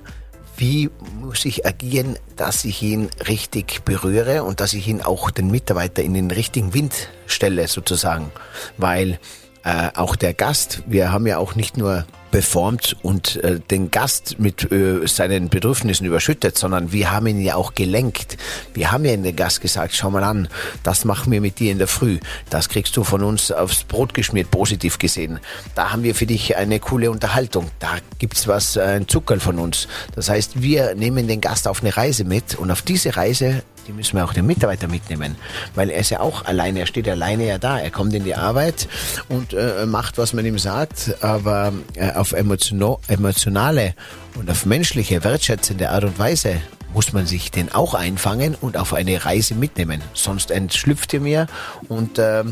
wie 0.57 0.89
muss 1.19 1.45
ich 1.45 1.65
agieren, 1.65 2.17
dass 2.35 2.65
ich 2.65 2.81
ihn 2.81 3.09
richtig 3.27 3.83
berühre 3.83 4.43
und 4.43 4.59
dass 4.59 4.73
ich 4.73 4.87
ihn 4.87 5.01
auch 5.01 5.31
den 5.31 5.51
Mitarbeiter 5.51 6.01
in 6.01 6.13
den 6.13 6.31
richtigen 6.31 6.73
Wind 6.73 7.09
stelle 7.27 7.67
sozusagen, 7.67 8.31
weil 8.77 9.19
äh, 9.63 9.89
auch 9.95 10.15
der 10.15 10.33
Gast, 10.33 10.83
wir 10.85 11.11
haben 11.11 11.27
ja 11.27 11.37
auch 11.37 11.55
nicht 11.55 11.77
nur 11.77 12.05
beformt 12.35 12.97
und 13.01 13.41
äh, 13.45 13.61
den 13.61 13.91
Gast 13.91 14.39
mit 14.39 14.69
äh, 14.69 15.07
seinen 15.07 15.47
Bedürfnissen 15.47 16.05
überschüttet, 16.05 16.57
sondern 16.57 16.91
wir 16.91 17.09
haben 17.09 17.27
ihn 17.27 17.39
ja 17.39 17.55
auch 17.55 17.75
gelenkt. 17.75 18.35
Wir 18.73 18.91
haben 18.91 19.05
ja 19.05 19.13
in 19.13 19.23
den 19.23 19.37
Gast 19.37 19.61
gesagt, 19.61 19.95
schau 19.95 20.09
mal 20.09 20.25
an, 20.25 20.49
das 20.83 21.05
machen 21.05 21.31
wir 21.31 21.39
mit 21.39 21.59
dir 21.59 21.71
in 21.71 21.77
der 21.77 21.87
Früh. 21.87 22.19
Das 22.49 22.67
kriegst 22.67 22.97
du 22.97 23.05
von 23.05 23.23
uns 23.23 23.53
aufs 23.53 23.85
Brot 23.85 24.13
geschmiert, 24.13 24.51
positiv 24.51 24.99
gesehen. 24.99 25.39
Da 25.75 25.93
haben 25.93 26.03
wir 26.03 26.13
für 26.13 26.25
dich 26.25 26.57
eine 26.57 26.81
coole 26.81 27.09
Unterhaltung. 27.09 27.71
Da 27.79 27.99
gibt's 28.19 28.49
was, 28.49 28.75
äh, 28.75 28.81
ein 28.81 29.07
Zuckerl 29.07 29.39
von 29.39 29.57
uns. 29.57 29.87
Das 30.13 30.27
heißt, 30.27 30.61
wir 30.61 30.93
nehmen 30.93 31.29
den 31.29 31.39
Gast 31.39 31.69
auf 31.69 31.81
eine 31.81 31.95
Reise 31.95 32.25
mit 32.25 32.55
und 32.55 32.69
auf 32.69 32.81
diese 32.81 33.15
Reise 33.15 33.63
die 33.87 33.93
müssen 33.93 34.17
wir 34.17 34.25
auch 34.25 34.33
den 34.33 34.45
Mitarbeiter 34.45 34.87
mitnehmen, 34.87 35.35
weil 35.75 35.89
er 35.89 35.99
ist 35.99 36.09
ja 36.09 36.19
auch 36.19 36.45
alleine, 36.45 36.79
er 36.79 36.85
steht 36.87 37.07
alleine 37.07 37.45
ja 37.45 37.57
da, 37.57 37.79
er 37.79 37.91
kommt 37.91 38.13
in 38.13 38.23
die 38.23 38.35
Arbeit 38.35 38.87
und 39.29 39.53
äh, 39.53 39.85
macht, 39.85 40.17
was 40.17 40.33
man 40.33 40.45
ihm 40.45 40.59
sagt, 40.59 41.15
aber 41.21 41.73
äh, 41.95 42.11
auf 42.13 42.33
emotionale 42.33 43.93
und 44.35 44.49
auf 44.49 44.65
menschliche, 44.65 45.23
wertschätzende 45.23 45.89
Art 45.89 46.03
und 46.03 46.19
Weise 46.19 46.61
muss 46.93 47.13
man 47.13 47.25
sich 47.25 47.51
den 47.51 47.73
auch 47.73 47.93
einfangen 47.93 48.55
und 48.59 48.77
auf 48.77 48.93
eine 48.93 49.25
Reise 49.25 49.53
mitnehmen. 49.53 50.01
Sonst 50.13 50.49
entschlüpft 50.49 51.13
er 51.13 51.19
mir 51.19 51.47
und 51.89 52.17
äh, 52.17 52.45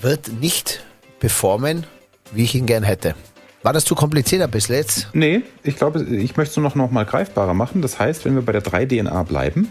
wird 0.00 0.28
nicht 0.40 0.82
performen, 1.20 1.86
wie 2.32 2.44
ich 2.44 2.54
ihn 2.54 2.66
gern 2.66 2.82
hätte. 2.82 3.14
War 3.62 3.72
das 3.72 3.84
zu 3.84 3.94
kompliziert 3.94 4.50
bisschen 4.50 4.76
jetzt? 4.76 5.08
Nee, 5.12 5.42
ich 5.62 5.76
glaube, 5.76 6.02
ich 6.02 6.36
möchte 6.36 6.52
es 6.52 6.56
nur 6.56 6.64
noch, 6.64 6.74
noch 6.74 6.90
mal 6.90 7.04
greifbarer 7.04 7.52
machen. 7.52 7.82
Das 7.82 7.98
heißt, 7.98 8.24
wenn 8.24 8.34
wir 8.34 8.42
bei 8.42 8.52
der 8.52 8.64
3DNA 8.64 9.22
bleiben, 9.24 9.68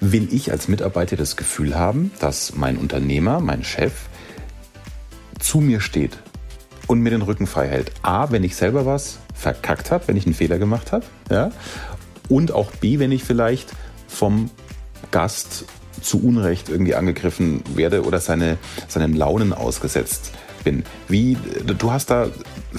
will 0.00 0.28
ich 0.32 0.52
als 0.52 0.68
Mitarbeiter 0.68 1.16
das 1.16 1.36
Gefühl 1.36 1.74
haben, 1.76 2.10
dass 2.20 2.54
mein 2.54 2.76
Unternehmer, 2.76 3.40
mein 3.40 3.64
Chef 3.64 3.92
zu 5.38 5.60
mir 5.60 5.80
steht 5.80 6.18
und 6.86 7.00
mir 7.00 7.10
den 7.10 7.22
Rücken 7.22 7.46
frei 7.46 7.68
hält. 7.68 7.92
A, 8.02 8.30
wenn 8.30 8.44
ich 8.44 8.56
selber 8.56 8.86
was 8.86 9.18
verkackt 9.34 9.90
habe, 9.90 10.08
wenn 10.08 10.16
ich 10.16 10.26
einen 10.26 10.34
Fehler 10.34 10.58
gemacht 10.58 10.92
habe, 10.92 11.04
ja, 11.30 11.50
und 12.28 12.52
auch 12.52 12.70
B, 12.72 12.98
wenn 12.98 13.12
ich 13.12 13.24
vielleicht 13.24 13.72
vom 14.06 14.50
Gast 15.10 15.64
zu 16.00 16.22
Unrecht 16.22 16.68
irgendwie 16.68 16.94
angegriffen 16.94 17.62
werde 17.74 18.04
oder 18.04 18.20
seine, 18.20 18.58
seinen 18.86 19.14
Launen 19.14 19.52
ausgesetzt 19.52 20.32
bin. 20.64 20.84
Wie, 21.08 21.36
du 21.64 21.92
hast 21.92 22.10
da, 22.10 22.28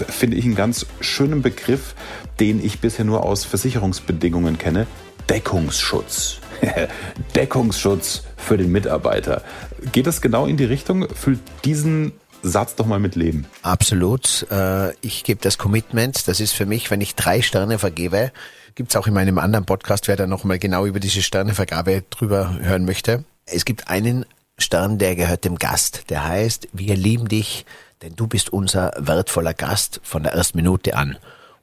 finde 0.07 0.37
ich, 0.37 0.45
einen 0.45 0.55
ganz 0.55 0.85
schönen 1.01 1.41
Begriff, 1.41 1.95
den 2.39 2.63
ich 2.63 2.79
bisher 2.79 3.05
nur 3.05 3.23
aus 3.23 3.45
Versicherungsbedingungen 3.45 4.57
kenne. 4.57 4.87
Deckungsschutz. 5.29 6.39
Deckungsschutz 7.35 8.23
für 8.37 8.57
den 8.57 8.71
Mitarbeiter. 8.71 9.43
Geht 9.91 10.07
das 10.07 10.21
genau 10.21 10.45
in 10.45 10.57
die 10.57 10.65
Richtung? 10.65 11.07
Füllt 11.13 11.39
diesen 11.65 12.13
Satz 12.41 12.75
doch 12.75 12.85
mal 12.85 12.99
mit 12.99 13.15
Leben. 13.15 13.45
Absolut. 13.63 14.47
Äh, 14.49 14.93
ich 15.01 15.23
gebe 15.23 15.41
das 15.41 15.57
Commitment. 15.57 16.27
Das 16.27 16.39
ist 16.39 16.53
für 16.53 16.65
mich, 16.65 16.89
wenn 16.91 17.01
ich 17.01 17.15
drei 17.15 17.41
Sterne 17.41 17.79
vergebe, 17.79 18.31
gibt 18.75 18.91
es 18.91 18.95
auch 18.95 19.07
in 19.07 19.13
meinem 19.13 19.39
anderen 19.39 19.65
Podcast, 19.65 20.07
wer 20.07 20.15
da 20.15 20.27
nochmal 20.27 20.59
genau 20.59 20.85
über 20.85 20.99
diese 20.99 21.21
Sternevergabe 21.21 22.03
drüber 22.09 22.57
hören 22.61 22.85
möchte. 22.85 23.25
Es 23.45 23.65
gibt 23.65 23.89
einen 23.89 24.25
Stern, 24.57 24.97
der 24.97 25.15
gehört 25.15 25.45
dem 25.45 25.57
Gast. 25.57 26.09
Der 26.09 26.27
heißt, 26.27 26.69
wir 26.73 26.95
lieben 26.95 27.27
dich, 27.27 27.65
denn 28.01 28.15
du 28.15 28.27
bist 28.27 28.51
unser 28.51 28.93
wertvoller 28.97 29.53
Gast 29.53 29.99
von 30.03 30.23
der 30.23 30.33
ersten 30.33 30.57
Minute 30.57 30.95
an. 30.95 31.17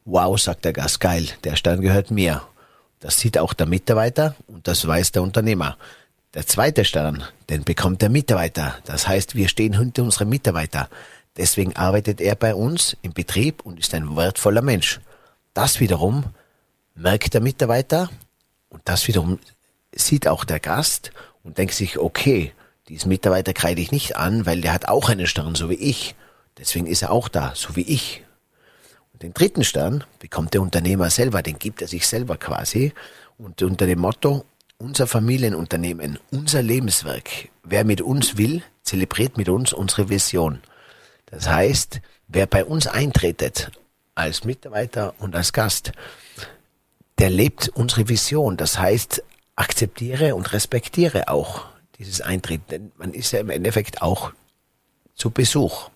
Wow, 0.05 0.39
sagt 0.39 0.65
der 0.65 0.73
Gast, 0.73 1.01
geil, 1.01 1.29
der 1.45 1.57
Stern 1.57 1.81
gehört 1.81 2.11
mir. 2.11 2.43
Das 3.01 3.21
sieht 3.21 3.39
auch 3.39 3.53
der 3.53 3.67
Mitarbeiter 3.67 4.35
und 4.47 4.67
das 4.69 4.87
weiß 4.87 5.13
der 5.13 5.23
Unternehmer. 5.23 5.77
Der 6.35 6.47
zweite 6.47 6.85
Stern, 6.85 7.25
den 7.49 7.65
bekommt 7.65 8.03
der 8.03 8.09
Mitarbeiter. 8.11 8.77
Das 8.85 9.09
heißt, 9.09 9.35
wir 9.35 9.49
stehen 9.49 9.79
hinter 9.79 10.03
unserem 10.03 10.29
Mitarbeiter. 10.29 10.89
Deswegen 11.37 11.77
arbeitet 11.77 12.21
er 12.21 12.35
bei 12.35 12.55
uns 12.55 12.97
im 13.03 13.13
Betrieb 13.13 13.65
und 13.65 13.79
ist 13.79 13.95
ein 13.95 14.17
wertvoller 14.17 14.63
Mensch. 14.63 15.01
Das 15.55 15.81
wiederum 15.81 16.25
merkt 16.95 17.35
der 17.35 17.41
Mitarbeiter 17.41 18.11
und 18.69 18.83
das 18.85 19.07
wiederum 19.09 19.39
sieht 19.95 20.29
auch 20.29 20.45
der 20.45 20.61
Gast 20.61 21.13
und 21.43 21.59
denkt 21.59 21.75
sich, 21.75 21.99
okay, 21.99 22.53
diesen 22.89 23.09
Mitarbeiter 23.09 23.53
kreide 23.53 23.81
ich 23.81 23.91
nicht 23.91 24.17
an, 24.17 24.47
weil 24.47 24.61
der 24.61 24.73
hat 24.73 24.89
auch 24.89 25.09
einen 25.09 25.27
Stern, 25.27 25.55
so 25.55 25.71
wie 25.71 25.75
ich. 25.75 26.15
Deswegen 26.59 26.87
ist 26.87 27.03
er 27.03 27.11
auch 27.11 27.29
da, 27.29 27.53
so 27.55 27.77
wie 27.77 27.83
ich. 27.83 28.23
Den 29.23 29.33
dritten 29.33 29.65
Stern 29.65 30.05
bekommt 30.19 30.55
der 30.55 30.63
Unternehmer 30.63 31.11
selber, 31.11 31.43
den 31.43 31.59
gibt 31.59 31.83
er 31.83 31.89
sich 31.89 32.07
selber 32.07 32.37
quasi. 32.37 32.93
Und 33.39 33.63
unter 33.63 33.87
dem 33.87 34.01
Motto, 34.01 34.45
unser 34.79 35.07
Familienunternehmen, 35.07 36.19
unser 36.31 36.63
Lebenswerk, 36.63 37.49
wer 37.63 37.85
mit 37.85 38.01
uns 38.01 38.37
will, 38.37 38.63
zelebriert 38.83 39.37
mit 39.37 39.49
uns 39.49 39.73
unsere 39.73 40.09
Vision. 40.09 40.61
Das 41.27 41.49
heißt, 41.49 42.01
wer 42.29 42.47
bei 42.47 42.65
uns 42.65 42.87
eintretet, 42.87 43.71
als 44.15 44.45
Mitarbeiter 44.45 45.15
und 45.19 45.35
als 45.37 45.53
Gast, 45.53 45.93
der 47.19 47.31
lebt 47.31 47.69
unsere 47.71 48.09
Vision. 48.09 48.57
Das 48.57 48.79
heißt, 48.79 49.23
akzeptiere 49.57 50.35
und 50.35 50.53
respektiere 50.53 51.29
auch 51.29 51.67
dieses 51.99 52.21
Eintreten. 52.21 52.65
Denn 52.69 52.93
man 52.97 53.13
ist 53.13 53.33
ja 53.33 53.41
im 53.41 53.51
Endeffekt 53.51 54.03
auch 54.03 54.33
zu 55.15 55.31
Besuch. 55.31 55.91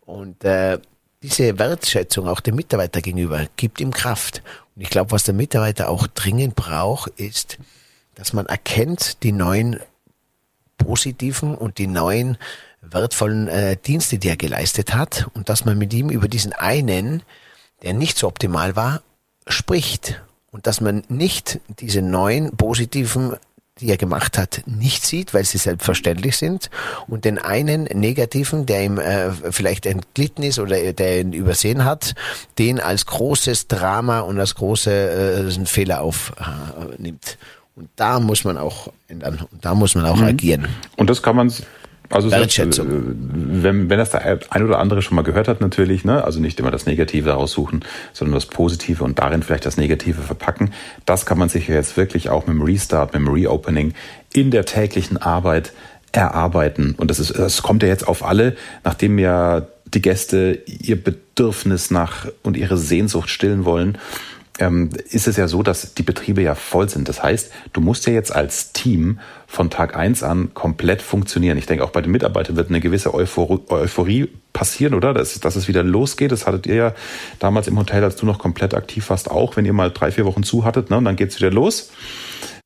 Und 0.00 0.44
äh, 0.44 0.78
diese 1.22 1.58
Wertschätzung 1.58 2.28
auch 2.28 2.40
dem 2.40 2.56
Mitarbeiter 2.56 3.00
gegenüber 3.02 3.46
gibt 3.56 3.80
ihm 3.80 3.92
Kraft. 3.92 4.42
Und 4.74 4.82
ich 4.82 4.90
glaube, 4.90 5.10
was 5.10 5.24
der 5.24 5.34
Mitarbeiter 5.34 5.88
auch 5.88 6.06
dringend 6.06 6.54
braucht, 6.54 7.08
ist, 7.18 7.58
dass 8.14 8.32
man 8.32 8.46
erkennt 8.46 9.22
die 9.22 9.32
neuen 9.32 9.80
positiven 10.78 11.54
und 11.54 11.78
die 11.78 11.86
neuen 11.86 12.38
wertvollen 12.80 13.48
äh, 13.48 13.76
Dienste, 13.76 14.18
die 14.18 14.28
er 14.28 14.36
geleistet 14.36 14.94
hat 14.94 15.26
und 15.34 15.48
dass 15.50 15.64
man 15.66 15.76
mit 15.76 15.92
ihm 15.92 16.08
über 16.08 16.28
diesen 16.28 16.54
einen, 16.54 17.22
der 17.82 17.92
nicht 17.92 18.16
so 18.16 18.26
optimal 18.26 18.76
war, 18.76 19.02
spricht 19.46 20.22
und 20.50 20.66
dass 20.66 20.80
man 20.80 21.04
nicht 21.08 21.60
diese 21.80 22.00
neuen 22.00 22.56
positiven 22.56 23.36
die 23.80 23.88
er 23.88 23.96
gemacht 23.96 24.38
hat, 24.38 24.62
nicht 24.66 25.04
sieht, 25.04 25.34
weil 25.34 25.44
sie 25.44 25.58
selbstverständlich 25.58 26.36
sind 26.36 26.70
und 27.06 27.24
den 27.24 27.38
einen 27.38 27.84
negativen, 27.84 28.66
der 28.66 28.84
ihm 28.84 28.98
äh, 28.98 29.30
vielleicht 29.50 29.86
entglitten 29.86 30.42
ist 30.44 30.58
oder 30.58 30.92
der 30.92 31.20
ihn 31.20 31.32
übersehen 31.32 31.84
hat, 31.84 32.14
den 32.58 32.80
als 32.80 33.06
großes 33.06 33.68
Drama 33.68 34.20
und 34.20 34.38
als 34.38 34.54
große 34.54 35.50
äh, 35.60 35.66
Fehler 35.66 36.00
aufnimmt. 36.00 37.38
Und 37.76 37.88
da 37.96 38.20
muss 38.20 38.44
man 38.44 38.58
auch 38.58 38.92
ändern. 39.08 39.46
Und 39.50 39.64
da 39.64 39.74
muss 39.74 39.94
man 39.94 40.04
auch 40.04 40.16
mhm. 40.16 40.24
agieren. 40.24 40.68
Und 40.96 41.08
das 41.08 41.22
kann 41.22 41.36
man 41.36 41.52
also 42.10 42.28
selbst, 42.28 42.58
äh, 42.58 42.84
wenn, 42.84 43.88
wenn 43.88 43.98
das 43.98 44.10
der 44.10 44.40
ein 44.50 44.64
oder 44.64 44.78
andere 44.80 45.00
schon 45.00 45.14
mal 45.14 45.22
gehört 45.22 45.46
hat, 45.46 45.60
natürlich, 45.60 46.04
ne? 46.04 46.24
also 46.24 46.40
nicht 46.40 46.58
immer 46.58 46.72
das 46.72 46.84
Negative 46.84 47.30
raussuchen, 47.30 47.84
sondern 48.12 48.34
das 48.34 48.46
Positive 48.46 49.04
und 49.04 49.18
darin 49.20 49.42
vielleicht 49.44 49.64
das 49.64 49.76
Negative 49.76 50.20
verpacken. 50.20 50.72
Das 51.06 51.24
kann 51.24 51.38
man 51.38 51.48
sich 51.48 51.68
ja 51.68 51.76
jetzt 51.76 51.96
wirklich 51.96 52.28
auch 52.28 52.46
mit 52.46 52.56
dem 52.56 52.62
Restart, 52.62 53.14
mit 53.14 53.22
dem 53.22 53.32
Reopening 53.32 53.94
in 54.32 54.50
der 54.50 54.64
täglichen 54.64 55.16
Arbeit 55.18 55.72
erarbeiten. 56.12 56.96
Und 56.96 57.10
das 57.10 57.20
ist, 57.20 57.38
das 57.38 57.62
kommt 57.62 57.84
ja 57.84 57.88
jetzt 57.88 58.06
auf 58.06 58.24
alle, 58.24 58.56
nachdem 58.82 59.18
ja 59.18 59.66
die 59.86 60.02
Gäste 60.02 60.58
ihr 60.66 61.02
Bedürfnis 61.02 61.90
nach 61.92 62.26
und 62.42 62.56
ihre 62.56 62.76
Sehnsucht 62.76 63.30
stillen 63.30 63.64
wollen 63.64 63.98
ähm, 64.60 64.90
ist 65.10 65.26
es 65.26 65.36
ja 65.36 65.48
so, 65.48 65.62
dass 65.62 65.94
die 65.94 66.02
Betriebe 66.02 66.42
ja 66.42 66.54
voll 66.54 66.88
sind. 66.88 67.08
Das 67.08 67.22
heißt, 67.22 67.50
du 67.72 67.80
musst 67.80 68.06
ja 68.06 68.12
jetzt 68.12 68.34
als 68.34 68.72
Team 68.72 69.18
von 69.46 69.70
Tag 69.70 69.96
eins 69.96 70.22
an 70.22 70.54
komplett 70.54 71.02
funktionieren. 71.02 71.58
Ich 71.58 71.66
denke, 71.66 71.82
auch 71.82 71.90
bei 71.90 72.02
den 72.02 72.12
Mitarbeitern 72.12 72.56
wird 72.56 72.68
eine 72.68 72.80
gewisse 72.80 73.12
Euphorie, 73.14 73.60
Euphorie 73.68 74.28
passieren, 74.52 74.94
oder? 74.94 75.14
Dass, 75.14 75.40
dass 75.40 75.56
es 75.56 75.66
wieder 75.66 75.82
losgeht. 75.82 76.30
Das 76.30 76.46
hattet 76.46 76.66
ihr 76.66 76.74
ja 76.74 76.94
damals 77.38 77.66
im 77.66 77.78
Hotel, 77.78 78.04
als 78.04 78.16
du 78.16 78.26
noch 78.26 78.38
komplett 78.38 78.74
aktiv 78.74 79.08
warst, 79.10 79.30
auch, 79.30 79.56
wenn 79.56 79.64
ihr 79.64 79.72
mal 79.72 79.90
drei, 79.90 80.12
vier 80.12 80.26
Wochen 80.26 80.42
zu 80.42 80.64
hattet, 80.64 80.90
ne? 80.90 80.98
Und 80.98 81.04
dann 81.06 81.16
geht's 81.16 81.38
wieder 81.38 81.50
los. 81.50 81.90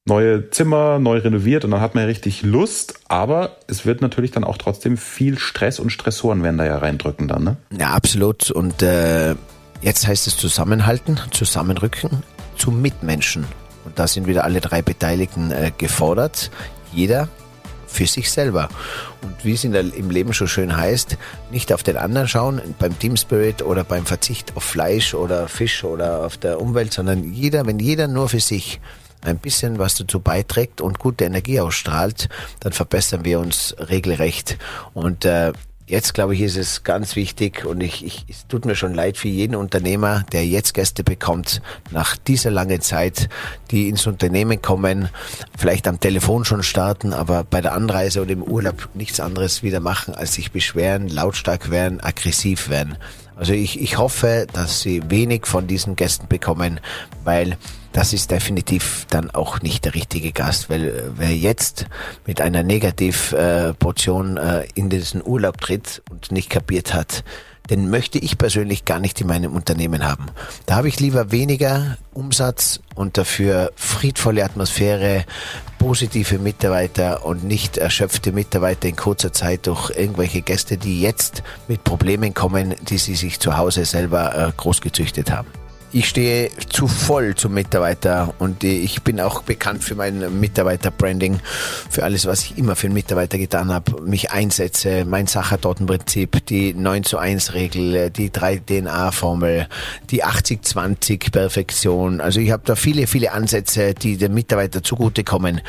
Neue 0.06 0.50
Zimmer, 0.50 0.98
neu 0.98 1.16
renoviert 1.18 1.64
und 1.64 1.70
dann 1.70 1.80
hat 1.80 1.94
man 1.94 2.02
ja 2.02 2.08
richtig 2.08 2.42
Lust, 2.42 3.00
aber 3.08 3.56
es 3.68 3.86
wird 3.86 4.02
natürlich 4.02 4.32
dann 4.32 4.44
auch 4.44 4.58
trotzdem 4.58 4.98
viel 4.98 5.38
Stress 5.38 5.78
und 5.78 5.88
Stressoren 5.88 6.42
werden 6.42 6.58
da 6.58 6.66
ja 6.66 6.76
reindrücken 6.76 7.26
dann, 7.26 7.44
ne? 7.44 7.56
Ja, 7.78 7.92
absolut. 7.92 8.50
Und 8.50 8.82
äh, 8.82 9.34
Jetzt 9.84 10.06
heißt 10.06 10.26
es 10.26 10.38
zusammenhalten, 10.38 11.20
zusammenrücken 11.30 12.22
zu 12.56 12.70
Mitmenschen. 12.70 13.44
Und 13.84 13.98
da 13.98 14.08
sind 14.08 14.26
wieder 14.26 14.44
alle 14.44 14.62
drei 14.62 14.80
Beteiligten 14.80 15.50
äh, 15.50 15.72
gefordert. 15.76 16.50
Jeder 16.94 17.28
für 17.86 18.06
sich 18.06 18.30
selber. 18.30 18.70
Und 19.20 19.44
wie 19.44 19.52
es 19.52 19.62
in 19.62 19.72
der, 19.72 19.82
im 19.82 20.08
Leben 20.08 20.32
schon 20.32 20.48
schön 20.48 20.74
heißt, 20.74 21.18
nicht 21.50 21.70
auf 21.70 21.82
den 21.82 21.98
anderen 21.98 22.28
schauen, 22.28 22.62
beim 22.78 22.98
Team 22.98 23.18
Spirit 23.18 23.60
oder 23.60 23.84
beim 23.84 24.06
Verzicht 24.06 24.56
auf 24.56 24.64
Fleisch 24.64 25.12
oder 25.12 25.48
Fisch 25.48 25.84
oder 25.84 26.24
auf 26.24 26.38
der 26.38 26.62
Umwelt, 26.62 26.94
sondern 26.94 27.34
jeder, 27.34 27.66
wenn 27.66 27.78
jeder 27.78 28.08
nur 28.08 28.30
für 28.30 28.40
sich 28.40 28.80
ein 29.20 29.36
bisschen 29.36 29.78
was 29.78 29.96
dazu 29.96 30.18
beiträgt 30.18 30.80
und 30.80 30.98
gute 30.98 31.26
Energie 31.26 31.60
ausstrahlt, 31.60 32.30
dann 32.60 32.72
verbessern 32.72 33.26
wir 33.26 33.38
uns 33.38 33.76
regelrecht. 33.78 34.56
Und 34.94 35.26
äh, 35.26 35.52
Jetzt 35.86 36.14
glaube 36.14 36.34
ich, 36.34 36.40
ist 36.40 36.56
es 36.56 36.82
ganz 36.82 37.14
wichtig 37.14 37.66
und 37.66 37.82
ich, 37.82 38.06
ich, 38.06 38.24
es 38.30 38.46
tut 38.46 38.64
mir 38.64 38.74
schon 38.74 38.94
leid 38.94 39.18
für 39.18 39.28
jeden 39.28 39.54
Unternehmer, 39.54 40.24
der 40.32 40.46
jetzt 40.46 40.72
Gäste 40.72 41.04
bekommt, 41.04 41.60
nach 41.90 42.16
dieser 42.16 42.50
langen 42.50 42.80
Zeit, 42.80 43.28
die 43.70 43.90
ins 43.90 44.06
Unternehmen 44.06 44.62
kommen, 44.62 45.10
vielleicht 45.58 45.86
am 45.86 46.00
Telefon 46.00 46.46
schon 46.46 46.62
starten, 46.62 47.12
aber 47.12 47.44
bei 47.44 47.60
der 47.60 47.74
Anreise 47.74 48.22
oder 48.22 48.32
im 48.32 48.42
Urlaub 48.42 48.88
nichts 48.94 49.20
anderes 49.20 49.62
wieder 49.62 49.80
machen, 49.80 50.14
als 50.14 50.32
sich 50.32 50.52
beschweren, 50.52 51.08
lautstark 51.08 51.70
werden, 51.70 52.00
aggressiv 52.00 52.70
werden. 52.70 52.96
Also 53.36 53.52
ich, 53.52 53.78
ich 53.78 53.98
hoffe, 53.98 54.46
dass 54.54 54.80
Sie 54.80 55.02
wenig 55.10 55.46
von 55.46 55.66
diesen 55.66 55.96
Gästen 55.96 56.28
bekommen, 56.28 56.80
weil 57.24 57.58
das 57.94 58.12
ist 58.12 58.32
definitiv 58.32 59.06
dann 59.08 59.30
auch 59.30 59.62
nicht 59.62 59.84
der 59.84 59.94
richtige 59.94 60.32
Gast, 60.32 60.68
weil 60.68 60.88
äh, 60.88 61.02
wer 61.16 61.34
jetzt 61.34 61.86
mit 62.26 62.40
einer 62.40 62.62
Negativportion 62.62 64.36
äh, 64.36 64.66
in 64.74 64.90
diesen 64.90 65.24
Urlaub 65.24 65.60
tritt 65.60 66.02
und 66.10 66.32
nicht 66.32 66.50
kapiert 66.50 66.92
hat, 66.92 67.24
den 67.70 67.88
möchte 67.88 68.18
ich 68.18 68.36
persönlich 68.36 68.84
gar 68.84 68.98
nicht 68.98 69.20
in 69.20 69.28
meinem 69.28 69.54
Unternehmen 69.54 70.04
haben. 70.04 70.26
Da 70.66 70.74
habe 70.74 70.88
ich 70.88 71.00
lieber 71.00 71.30
weniger 71.30 71.96
Umsatz 72.12 72.80
und 72.96 73.16
dafür 73.16 73.72
friedvolle 73.76 74.44
Atmosphäre, 74.44 75.24
positive 75.78 76.38
Mitarbeiter 76.38 77.24
und 77.24 77.44
nicht 77.44 77.78
erschöpfte 77.78 78.32
Mitarbeiter 78.32 78.88
in 78.88 78.96
kurzer 78.96 79.32
Zeit 79.32 79.68
durch 79.68 79.90
irgendwelche 79.96 80.42
Gäste, 80.42 80.76
die 80.76 81.00
jetzt 81.00 81.44
mit 81.68 81.84
Problemen 81.84 82.34
kommen, 82.34 82.74
die 82.82 82.98
sie 82.98 83.14
sich 83.14 83.38
zu 83.38 83.56
Hause 83.56 83.84
selber 83.84 84.34
äh, 84.34 84.52
großgezüchtet 84.56 85.30
haben 85.30 85.48
ich 85.94 86.08
stehe 86.08 86.50
zu 86.68 86.88
voll 86.88 87.36
zum 87.36 87.54
Mitarbeiter 87.54 88.34
und 88.40 88.64
ich 88.64 89.02
bin 89.02 89.20
auch 89.20 89.42
bekannt 89.42 89.84
für 89.84 89.94
mein 89.94 90.40
Mitarbeiter-Branding, 90.40 91.38
für 91.88 92.02
alles, 92.02 92.26
was 92.26 92.42
ich 92.42 92.58
immer 92.58 92.74
für 92.74 92.88
einen 92.88 92.94
Mitarbeiter 92.94 93.38
getan 93.38 93.72
habe, 93.72 94.02
mich 94.02 94.32
einsetze, 94.32 95.04
mein 95.04 95.28
Sachertortenprinzip, 95.28 96.46
die 96.46 96.74
9 96.74 97.04
zu 97.04 97.16
1 97.16 97.54
Regel, 97.54 98.10
die 98.10 98.32
3 98.32 98.56
DNA-Formel, 98.56 99.68
die 100.10 100.24
80-20 100.24 101.30
Perfektion. 101.30 102.20
Also 102.20 102.40
ich 102.40 102.50
habe 102.50 102.64
da 102.66 102.74
viele, 102.74 103.06
viele 103.06 103.30
Ansätze, 103.30 103.94
die 103.94 104.16
dem 104.16 104.34
Mitarbeiter 104.34 104.82
zugutekommen. 104.82 105.60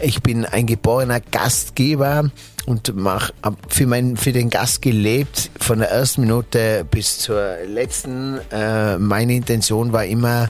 Ich 0.00 0.22
bin 0.22 0.46
ein 0.46 0.66
geborener 0.66 1.18
Gastgeber 1.18 2.30
und 2.66 2.94
mach 2.94 3.30
für 3.68 3.86
mein 3.86 4.16
für 4.16 4.32
den 4.32 4.50
Gast 4.50 4.82
gelebt 4.82 5.50
von 5.58 5.80
der 5.80 5.90
ersten 5.90 6.22
Minute 6.22 6.86
bis 6.90 7.18
zur 7.18 7.56
letzten. 7.66 8.38
Äh, 8.50 8.98
meine 8.98 9.34
Intention 9.34 9.92
war 9.92 10.04
immer 10.04 10.48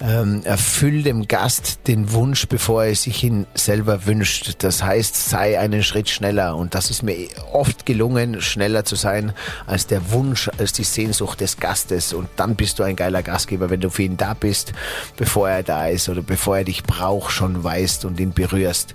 ähm, 0.00 0.42
erfüll 0.44 1.02
dem 1.02 1.28
Gast 1.28 1.80
den 1.86 2.12
Wunsch, 2.12 2.46
bevor 2.48 2.84
er 2.84 2.94
sich 2.94 3.22
ihn 3.24 3.46
selber 3.54 4.06
wünscht. 4.06 4.56
Das 4.58 4.82
heißt, 4.82 5.30
sei 5.30 5.58
einen 5.58 5.82
Schritt 5.82 6.08
schneller 6.08 6.56
und 6.56 6.74
das 6.74 6.90
ist 6.90 7.02
mir 7.02 7.28
oft 7.52 7.86
gelungen, 7.86 8.40
schneller 8.40 8.84
zu 8.84 8.96
sein 8.96 9.32
als 9.66 9.86
der 9.86 10.10
Wunsch, 10.12 10.50
als 10.58 10.72
die 10.72 10.84
Sehnsucht 10.84 11.40
des 11.40 11.58
Gastes 11.58 12.12
und 12.12 12.28
dann 12.36 12.56
bist 12.56 12.78
du 12.78 12.82
ein 12.82 12.96
geiler 12.96 13.22
Gastgeber, 13.22 13.70
wenn 13.70 13.80
du 13.80 13.90
für 13.90 14.02
ihn 14.02 14.16
da 14.16 14.34
bist, 14.34 14.72
bevor 15.16 15.48
er 15.48 15.62
da 15.62 15.86
ist 15.86 16.08
oder 16.08 16.22
bevor 16.22 16.58
er 16.58 16.64
dich 16.64 16.82
braucht, 16.82 17.32
schon 17.32 17.62
weißt 17.62 18.04
und 18.04 18.18
ihn 18.18 18.32
berührst. 18.32 18.94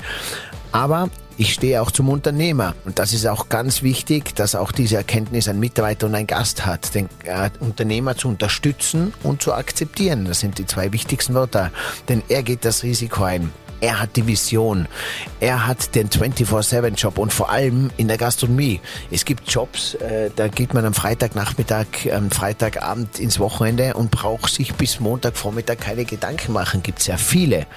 Aber 0.71 1.09
ich 1.37 1.53
stehe 1.53 1.81
auch 1.81 1.91
zum 1.91 2.09
Unternehmer. 2.09 2.75
Und 2.85 2.99
das 2.99 3.13
ist 3.13 3.27
auch 3.27 3.49
ganz 3.49 3.83
wichtig, 3.83 4.35
dass 4.35 4.55
auch 4.55 4.71
diese 4.71 4.97
Erkenntnis 4.97 5.47
ein 5.47 5.59
Mitarbeiter 5.59 6.07
und 6.07 6.15
ein 6.15 6.27
Gast 6.27 6.65
hat, 6.65 6.95
den 6.95 7.09
äh, 7.23 7.49
Unternehmer 7.59 8.15
zu 8.15 8.27
unterstützen 8.27 9.13
und 9.23 9.41
zu 9.41 9.53
akzeptieren. 9.53 10.25
Das 10.25 10.39
sind 10.39 10.57
die 10.57 10.65
zwei 10.65 10.91
wichtigsten 10.91 11.35
Wörter. 11.35 11.71
Denn 12.09 12.23
er 12.27 12.43
geht 12.43 12.65
das 12.65 12.83
Risiko 12.83 13.23
ein. 13.23 13.51
Er 13.79 13.99
hat 13.99 14.15
die 14.15 14.25
Vision. 14.25 14.87
Er 15.39 15.67
hat 15.67 15.93
den 15.93 16.09
24-7-Job 16.09 17.17
und 17.17 17.31
vor 17.31 17.51
allem 17.51 17.91
in 17.97 18.07
der 18.07 18.17
Gastronomie. 18.17 18.81
Es 19.11 19.23
gibt 19.23 19.51
Jobs, 19.51 19.93
äh, 19.95 20.31
da 20.35 20.47
geht 20.47 20.73
man 20.73 20.85
am 20.85 20.93
Freitagnachmittag, 20.93 21.85
am 22.11 22.31
Freitagabend 22.31 23.19
ins 23.19 23.39
Wochenende 23.39 23.93
und 23.93 24.09
braucht 24.09 24.51
sich 24.51 24.73
bis 24.73 24.99
Montagvormittag 24.99 25.77
keine 25.79 26.05
Gedanken 26.05 26.53
machen. 26.53 26.81
Gibt 26.81 26.99
es 26.99 27.07
ja 27.07 27.17
viele. 27.17 27.67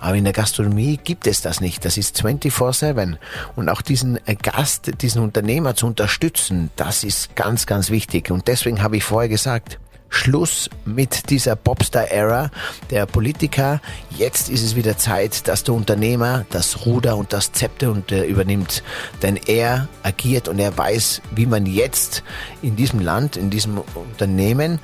Aber 0.00 0.16
in 0.16 0.24
der 0.24 0.32
Gastronomie 0.32 0.98
gibt 1.02 1.26
es 1.26 1.40
das 1.40 1.60
nicht. 1.60 1.84
Das 1.84 1.96
ist 1.98 2.20
24-7. 2.20 3.16
Und 3.54 3.68
auch 3.68 3.82
diesen 3.82 4.18
äh, 4.26 4.34
Gast, 4.34 4.90
diesen 5.02 5.22
Unternehmer 5.22 5.76
zu 5.76 5.86
unterstützen, 5.86 6.70
das 6.74 7.04
ist 7.04 7.36
ganz, 7.36 7.66
ganz 7.66 7.90
wichtig. 7.90 8.30
Und 8.30 8.48
deswegen 8.48 8.82
habe 8.82 8.96
ich 8.96 9.04
vorher 9.04 9.28
gesagt, 9.28 9.78
Schluss 10.14 10.70
mit 10.84 11.30
dieser 11.30 11.56
Popstar-Ära 11.56 12.50
der 12.90 13.06
Politiker. 13.06 13.80
Jetzt 14.10 14.48
ist 14.48 14.62
es 14.62 14.76
wieder 14.76 14.96
Zeit, 14.96 15.48
dass 15.48 15.64
der 15.64 15.74
Unternehmer 15.74 16.46
das 16.50 16.86
Ruder 16.86 17.16
und 17.16 17.32
das 17.32 17.52
Zepter 17.52 17.94
übernimmt. 18.24 18.82
Denn 19.22 19.36
er 19.36 19.88
agiert 20.02 20.48
und 20.48 20.58
er 20.58 20.76
weiß, 20.76 21.20
wie 21.34 21.46
man 21.46 21.66
jetzt 21.66 22.22
in 22.62 22.76
diesem 22.76 23.00
Land, 23.00 23.36
in 23.36 23.50
diesem 23.50 23.78
Unternehmen 23.94 24.78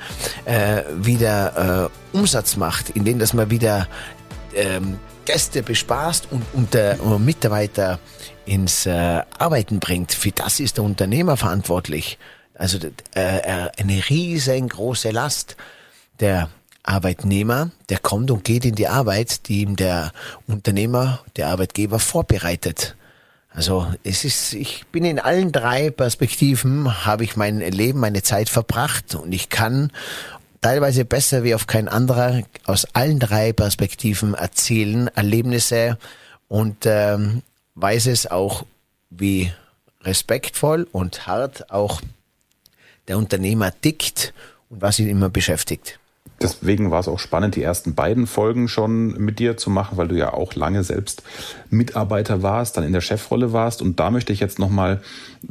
äh, 0.45 0.83
wieder 0.95 1.89
äh, 2.13 2.17
Umsatz 2.17 2.57
macht, 2.57 2.89
indem 2.91 3.19
dass 3.19 3.33
man 3.33 3.49
wieder 3.49 3.87
ähm, 4.53 4.99
Gäste 5.25 5.63
bespaßt 5.63 6.27
und, 6.31 6.43
und, 6.53 6.75
äh, 6.75 6.97
Mitarbeiter 7.19 7.99
ins 8.45 8.85
äh, 8.85 9.21
Arbeiten 9.37 9.79
bringt. 9.79 10.13
Für 10.13 10.31
das 10.31 10.59
ist 10.59 10.77
der 10.77 10.83
Unternehmer 10.83 11.37
verantwortlich. 11.37 12.17
Also 12.61 12.77
äh, 13.15 13.69
eine 13.75 14.03
riesengroße 14.07 15.09
Last. 15.09 15.57
Der 16.19 16.51
Arbeitnehmer, 16.83 17.71
der 17.89 17.97
kommt 17.97 18.29
und 18.29 18.43
geht 18.43 18.65
in 18.65 18.75
die 18.75 18.87
Arbeit, 18.87 19.47
die 19.47 19.61
ihm 19.61 19.75
der 19.75 20.11
Unternehmer, 20.45 21.21
der 21.37 21.47
Arbeitgeber 21.47 21.97
vorbereitet. 21.97 22.95
Also 23.49 23.91
es 24.03 24.25
ist, 24.25 24.53
ich 24.53 24.85
bin 24.91 25.05
in 25.05 25.17
allen 25.17 25.51
drei 25.51 25.89
Perspektiven, 25.89 27.03
habe 27.03 27.23
ich 27.23 27.35
mein 27.35 27.61
Leben, 27.61 27.99
meine 27.99 28.21
Zeit 28.21 28.47
verbracht 28.47 29.15
und 29.15 29.31
ich 29.31 29.49
kann 29.49 29.91
teilweise 30.61 31.03
besser 31.03 31.43
wie 31.43 31.55
auf 31.55 31.65
kein 31.65 31.87
anderer 31.87 32.43
aus 32.65 32.85
allen 32.93 33.19
drei 33.19 33.53
Perspektiven 33.53 34.35
erzählen, 34.35 35.07
Erlebnisse 35.07 35.97
und 36.47 36.85
ähm, 36.85 37.41
weiß 37.73 38.05
es 38.05 38.29
auch, 38.29 38.65
wie 39.09 39.51
respektvoll 40.03 40.87
und 40.91 41.25
hart 41.25 41.71
auch 41.71 42.01
der 43.11 43.17
Unternehmer 43.17 43.73
tickt 43.81 44.33
und 44.69 44.81
was 44.81 44.97
ihn 44.97 45.09
immer 45.09 45.29
beschäftigt. 45.29 45.99
Deswegen 46.41 46.91
war 46.91 47.01
es 47.01 47.09
auch 47.09 47.19
spannend, 47.19 47.57
die 47.57 47.61
ersten 47.61 47.93
beiden 47.93 48.25
Folgen 48.25 48.69
schon 48.69 49.17
mit 49.17 49.37
dir 49.37 49.57
zu 49.57 49.69
machen, 49.69 49.97
weil 49.97 50.07
du 50.07 50.15
ja 50.15 50.33
auch 50.33 50.55
lange 50.55 50.85
selbst 50.85 51.21
Mitarbeiter 51.69 52.41
warst, 52.41 52.77
dann 52.77 52.85
in 52.85 52.93
der 52.93 53.01
Chefrolle 53.01 53.51
warst. 53.51 53.81
Und 53.81 53.99
da 53.99 54.11
möchte 54.11 54.31
ich 54.31 54.39
jetzt 54.39 54.59
nochmal 54.59 55.01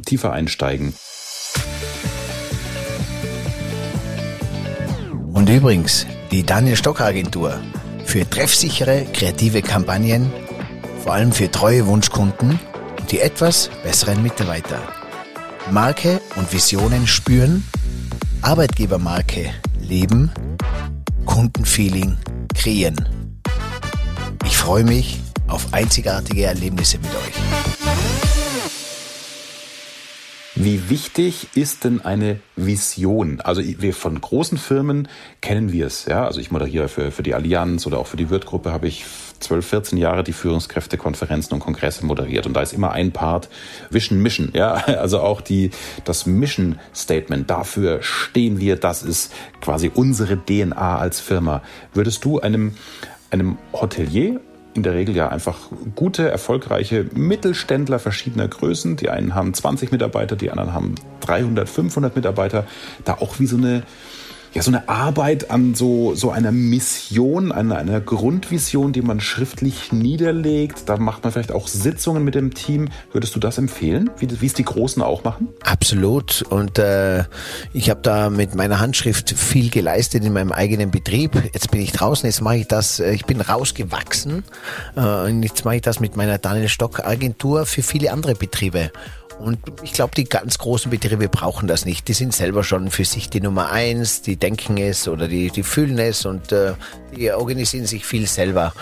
tiefer 0.05 0.33
einsteigen. 0.33 0.93
Und 5.31 5.47
übrigens, 5.47 6.07
die 6.31 6.43
Daniel 6.43 6.75
Stock 6.75 6.99
Agentur 6.99 7.61
für 8.05 8.27
treffsichere, 8.27 9.05
kreative 9.13 9.61
Kampagnen, 9.61 10.31
vor 11.03 11.13
allem 11.13 11.31
für 11.31 11.51
treue 11.51 11.85
Wunschkunden 11.85 12.59
und 12.99 13.11
die 13.11 13.19
etwas 13.19 13.69
besseren 13.83 14.23
Mitarbeiter. 14.23 15.00
Marke 15.71 16.19
und 16.35 16.51
Visionen 16.51 17.07
spüren, 17.07 17.63
Arbeitgebermarke 18.41 19.53
leben, 19.79 20.29
Kundenfeeling 21.25 22.17
kreieren. 22.53 22.97
Ich 24.43 24.57
freue 24.57 24.83
mich 24.83 25.21
auf 25.47 25.73
einzigartige 25.73 26.43
Erlebnisse 26.43 26.97
mit 26.97 27.11
euch. 27.11 27.33
Wie 30.55 30.89
wichtig 30.89 31.47
ist 31.55 31.85
denn 31.85 32.01
eine 32.01 32.41
Vision? 32.57 33.39
Also 33.39 33.61
wir 33.63 33.93
von 33.93 34.19
großen 34.19 34.57
Firmen 34.57 35.07
kennen 35.39 35.71
wir 35.71 35.87
es. 35.87 36.05
Ja? 36.05 36.25
Also 36.25 36.41
ich 36.41 36.51
moderiere 36.51 36.89
für, 36.89 37.11
für 37.11 37.23
die 37.23 37.33
Allianz 37.33 37.87
oder 37.87 37.97
auch 37.97 38.07
für 38.07 38.17
die 38.17 38.29
Wirt-Gruppe 38.29 38.73
habe 38.73 38.89
ich 38.89 39.05
12, 39.41 39.65
14 39.65 39.97
Jahre 39.97 40.23
die 40.23 40.33
Führungskräftekonferenzen 40.33 41.53
und 41.53 41.59
Kongresse 41.59 42.05
moderiert. 42.05 42.45
Und 42.45 42.53
da 42.53 42.61
ist 42.61 42.73
immer 42.73 42.91
ein 42.91 43.11
Part 43.11 43.49
Vision 43.89 44.21
Mission. 44.21 44.51
Ja, 44.53 44.73
also 44.99 45.19
auch 45.19 45.41
die, 45.41 45.71
das 46.05 46.25
Mission 46.25 46.79
Statement. 46.95 47.49
Dafür 47.49 48.01
stehen 48.01 48.59
wir. 48.59 48.75
Das 48.75 49.03
ist 49.03 49.33
quasi 49.61 49.91
unsere 49.93 50.37
DNA 50.37 50.97
als 50.97 51.19
Firma. 51.19 51.61
Würdest 51.93 52.23
du 52.25 52.39
einem, 52.39 52.75
einem 53.29 53.57
Hotelier 53.73 54.39
in 54.73 54.83
der 54.83 54.93
Regel 54.93 55.15
ja 55.15 55.27
einfach 55.27 55.57
gute, 55.95 56.29
erfolgreiche 56.29 57.05
Mittelständler 57.13 57.99
verschiedener 57.99 58.47
Größen. 58.47 58.95
Die 58.95 59.09
einen 59.09 59.35
haben 59.35 59.53
20 59.53 59.91
Mitarbeiter, 59.91 60.35
die 60.35 60.49
anderen 60.49 60.73
haben 60.73 60.95
300, 61.21 61.67
500 61.67 62.15
Mitarbeiter. 62.15 62.65
Da 63.03 63.15
auch 63.15 63.39
wie 63.39 63.47
so 63.47 63.57
eine, 63.57 63.83
ja, 64.53 64.61
so 64.61 64.71
eine 64.71 64.89
Arbeit 64.89 65.49
an 65.49 65.75
so, 65.75 66.13
so 66.13 66.29
einer 66.31 66.51
Mission, 66.51 67.53
einer, 67.53 67.77
einer 67.77 68.01
Grundvision, 68.01 68.91
die 68.91 69.01
man 69.01 69.21
schriftlich 69.21 69.93
niederlegt. 69.93 70.89
Da 70.89 70.97
macht 70.97 71.23
man 71.23 71.31
vielleicht 71.31 71.53
auch 71.53 71.69
Sitzungen 71.69 72.23
mit 72.23 72.35
dem 72.35 72.53
Team. 72.53 72.89
Würdest 73.13 73.33
du 73.35 73.39
das 73.39 73.57
empfehlen, 73.57 74.09
wie, 74.17 74.41
wie 74.41 74.45
es 74.45 74.53
die 74.53 74.65
Großen 74.65 75.01
auch 75.01 75.23
machen? 75.23 75.47
Absolut. 75.63 76.41
Und 76.49 76.79
äh, 76.79 77.23
ich 77.71 77.89
habe 77.89 78.01
da 78.01 78.29
mit 78.29 78.53
meiner 78.53 78.79
Handschrift 78.79 79.29
viel 79.31 79.69
geleistet 79.69 80.25
in 80.25 80.33
meinem 80.33 80.51
eigenen 80.51 80.91
Betrieb. 80.91 81.31
Jetzt 81.53 81.71
bin 81.71 81.79
ich 81.79 81.93
draußen, 81.93 82.27
jetzt 82.27 82.41
mache 82.41 82.57
ich 82.57 82.67
das, 82.67 82.99
äh, 82.99 83.13
ich 83.13 83.25
bin 83.25 83.39
rausgewachsen. 83.39 84.43
Äh, 84.97 85.29
und 85.29 85.43
jetzt 85.43 85.63
mache 85.63 85.77
ich 85.77 85.81
das 85.81 86.01
mit 86.01 86.17
meiner 86.17 86.37
Daniel 86.39 86.67
Stock 86.67 87.05
Agentur 87.05 87.65
für 87.65 87.83
viele 87.83 88.11
andere 88.11 88.35
Betriebe. 88.35 88.91
Und 89.39 89.59
ich 89.83 89.93
glaube, 89.93 90.13
die 90.15 90.25
ganz 90.25 90.57
großen 90.57 90.91
Betriebe 90.91 91.27
brauchen 91.29 91.67
das 91.67 91.85
nicht. 91.85 92.07
Die 92.07 92.13
sind 92.13 92.33
selber 92.33 92.63
schon 92.63 92.91
für 92.91 93.05
sich 93.05 93.29
die 93.29 93.41
Nummer 93.41 93.71
eins, 93.71 94.21
die 94.21 94.37
denken 94.37 94.77
es 94.77 95.07
oder 95.07 95.27
die, 95.27 95.49
die 95.49 95.63
fühlen 95.63 95.97
es 95.99 96.25
und 96.25 96.51
äh, 96.51 96.73
die 97.15 97.31
organisieren 97.31 97.85
sich 97.85 98.05
viel 98.05 98.27
selber. 98.27 98.73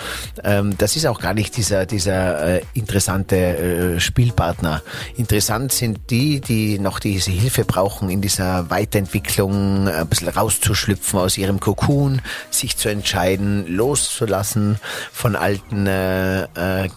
Ähm, 0.43 0.77
das 0.77 0.95
ist 0.95 1.05
auch 1.05 1.19
gar 1.19 1.33
nicht 1.33 1.57
dieser, 1.57 1.85
dieser 1.85 2.57
äh, 2.57 2.61
interessante 2.73 3.35
äh, 3.35 3.99
Spielpartner. 3.99 4.81
Interessant 5.15 5.71
sind 5.71 6.09
die, 6.09 6.41
die 6.41 6.79
noch 6.79 6.99
diese 6.99 7.31
Hilfe 7.31 7.65
brauchen, 7.65 8.09
in 8.09 8.21
dieser 8.21 8.69
Weiterentwicklung 8.69 9.87
ein 9.87 10.07
bisschen 10.07 10.29
rauszuschlüpfen 10.29 11.19
aus 11.19 11.37
ihrem 11.37 11.59
Kokon, 11.59 12.21
sich 12.49 12.77
zu 12.77 12.89
entscheiden, 12.89 13.65
loszulassen 13.67 14.79
von 15.11 15.35
alten 15.35 15.87
äh, 15.87 16.43
äh, 16.43 16.89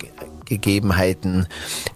Gegebenheiten. 0.45 1.47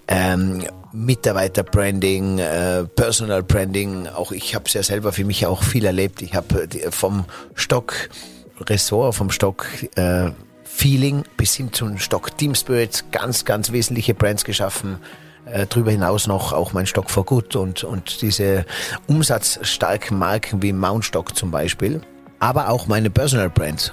Ähm, 0.08 0.64
Mitarbeiterbranding, 0.96 2.38
äh, 2.38 2.84
Personal 2.84 3.42
Branding. 3.42 4.08
Auch 4.08 4.32
ich 4.32 4.54
habe 4.54 4.64
es 4.66 4.72
ja 4.72 4.82
selber 4.82 5.12
für 5.12 5.24
mich 5.24 5.46
auch 5.46 5.62
viel 5.62 5.84
erlebt. 5.84 6.22
Ich 6.22 6.34
habe 6.34 6.68
vom 6.90 7.26
Stock 7.54 8.08
Ressort, 8.60 9.14
vom 9.14 9.30
Stock 9.30 9.66
äh, 9.96 10.30
Feeling 10.64 11.24
bis 11.36 11.54
hin 11.54 11.72
zum 11.72 11.98
Stock 11.98 12.36
Team 12.38 12.54
Spirit 12.54 13.04
ganz, 13.12 13.44
ganz 13.44 13.72
wesentliche 13.72 14.14
Brands 14.14 14.44
geschaffen. 14.44 14.98
Äh, 15.44 15.66
darüber 15.68 15.90
hinaus 15.90 16.26
noch 16.26 16.52
auch 16.52 16.72
mein 16.72 16.86
Stock 16.86 17.10
for 17.10 17.24
Good 17.24 17.56
und, 17.56 17.84
und 17.84 18.22
diese 18.22 18.64
umsatzstarken 19.06 20.18
Marken 20.18 20.62
wie 20.62 20.72
Mount 20.72 21.04
Stock 21.04 21.36
zum 21.36 21.50
Beispiel. 21.50 22.00
Aber 22.38 22.70
auch 22.70 22.86
meine 22.86 23.10
Personal 23.10 23.50
Brands. 23.50 23.92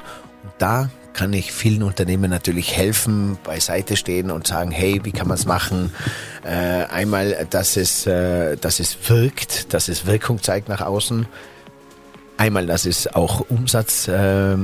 Da 0.57 0.89
kann 1.13 1.33
ich 1.33 1.51
vielen 1.51 1.83
Unternehmen 1.83 2.29
natürlich 2.29 2.75
helfen, 2.75 3.37
beiseite 3.43 3.95
stehen 3.95 4.31
und 4.31 4.47
sagen, 4.47 4.71
hey, 4.71 4.99
wie 5.03 5.11
kann 5.11 5.27
man 5.27 5.37
es 5.37 5.45
machen? 5.45 5.93
Äh, 6.43 6.49
einmal, 6.49 7.47
dass 7.49 7.77
es, 7.77 8.05
äh, 8.07 8.57
dass 8.57 8.79
es 8.79 8.97
wirkt, 9.09 9.73
dass 9.73 9.87
es 9.87 10.05
Wirkung 10.05 10.41
zeigt 10.41 10.69
nach 10.69 10.81
außen. 10.81 11.27
Einmal, 12.37 12.65
dass 12.65 12.85
es 12.85 13.07
auch 13.07 13.41
Umsatz 13.49 14.07
äh, 14.07 14.57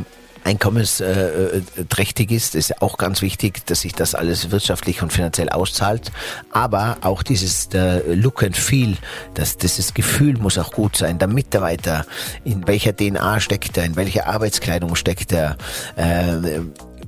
einkommensträchtig 0.43 2.31
ist, 2.31 2.55
ist 2.55 2.81
auch 2.81 2.97
ganz 2.97 3.21
wichtig, 3.21 3.65
dass 3.65 3.81
sich 3.81 3.93
das 3.93 4.15
alles 4.15 4.51
wirtschaftlich 4.51 5.01
und 5.01 5.13
finanziell 5.13 5.49
auszahlt. 5.49 6.11
Aber 6.51 6.97
auch 7.01 7.23
dieses 7.23 7.69
Look 8.07 8.43
and 8.43 8.57
Feel, 8.57 8.97
das, 9.33 9.57
dieses 9.57 9.93
Gefühl 9.93 10.37
muss 10.37 10.57
auch 10.57 10.71
gut 10.71 10.97
sein. 10.97 11.19
Der 11.19 11.27
Mitarbeiter, 11.27 12.05
in 12.43 12.67
welcher 12.67 12.95
DNA 12.95 13.39
steckt 13.39 13.77
er, 13.77 13.85
in 13.85 13.95
welcher 13.95 14.27
Arbeitskleidung 14.27 14.95
steckt 14.95 15.31
er, 15.31 15.57
äh, 15.95 16.59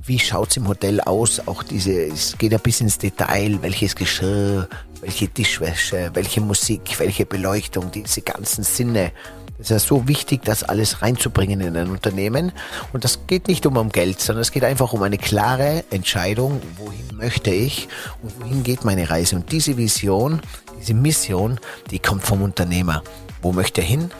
wie 0.04 0.18
schaut's 0.18 0.56
im 0.56 0.66
Hotel 0.66 1.00
aus? 1.00 1.46
Auch 1.46 1.62
diese, 1.62 1.92
es 1.92 2.36
geht 2.36 2.52
ein 2.52 2.60
bisschen 2.60 2.86
ins 2.86 2.98
Detail, 2.98 3.58
welches 3.62 3.94
Geschirr, 3.94 4.68
welche 5.00 5.28
Tischwäsche, 5.28 6.10
welche 6.14 6.40
Musik, 6.40 6.98
welche 6.98 7.24
Beleuchtung, 7.24 7.90
diese 7.92 8.22
ganzen 8.22 8.64
Sinne 8.64 9.12
es 9.62 9.70
ist 9.70 9.70
ja 9.70 9.78
so 9.78 10.08
wichtig, 10.08 10.42
das 10.44 10.64
alles 10.64 11.02
reinzubringen 11.02 11.60
in 11.60 11.76
ein 11.76 11.88
Unternehmen. 11.88 12.50
Und 12.92 13.04
das 13.04 13.28
geht 13.28 13.46
nicht 13.46 13.64
um, 13.64 13.76
um 13.76 13.90
Geld, 13.90 14.20
sondern 14.20 14.42
es 14.42 14.50
geht 14.50 14.64
einfach 14.64 14.92
um 14.92 15.02
eine 15.02 15.18
klare 15.18 15.84
Entscheidung, 15.90 16.60
wohin 16.76 17.16
möchte 17.16 17.52
ich 17.52 17.86
und 18.22 18.40
wohin 18.40 18.64
geht 18.64 18.84
meine 18.84 19.08
Reise. 19.08 19.36
Und 19.36 19.52
diese 19.52 19.76
Vision, 19.76 20.42
diese 20.80 20.94
Mission, 20.94 21.60
die 21.92 22.00
kommt 22.00 22.24
vom 22.24 22.42
Unternehmer. 22.42 23.04
Wo 23.40 23.52
möchte 23.52 23.82
er 23.82 23.86
hin? 23.86 24.10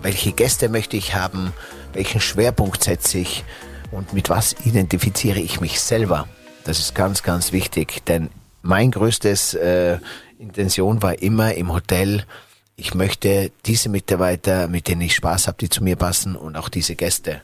Welche 0.00 0.30
Gäste 0.30 0.68
möchte 0.68 0.96
ich 0.96 1.16
haben? 1.16 1.52
Welchen 1.92 2.20
Schwerpunkt 2.20 2.84
setze 2.84 3.18
ich? 3.18 3.42
Und 3.90 4.12
mit 4.12 4.30
was 4.30 4.54
identifiziere 4.64 5.40
ich 5.40 5.60
mich 5.60 5.80
selber? 5.80 6.28
Das 6.62 6.78
ist 6.78 6.94
ganz, 6.94 7.24
ganz 7.24 7.50
wichtig, 7.50 8.06
denn 8.06 8.30
mein 8.62 8.92
größtes 8.92 9.54
äh, 9.54 9.98
Intention 10.38 11.02
war 11.02 11.20
immer 11.20 11.54
im 11.54 11.72
Hotel, 11.72 12.24
ich 12.76 12.94
möchte 12.94 13.52
diese 13.66 13.88
Mitarbeiter, 13.88 14.68
mit 14.68 14.88
denen 14.88 15.02
ich 15.02 15.14
Spaß 15.14 15.46
habe, 15.46 15.58
die 15.58 15.68
zu 15.68 15.82
mir 15.82 15.96
passen 15.96 16.36
und 16.36 16.56
auch 16.56 16.68
diese 16.68 16.96
Gäste. 16.96 17.40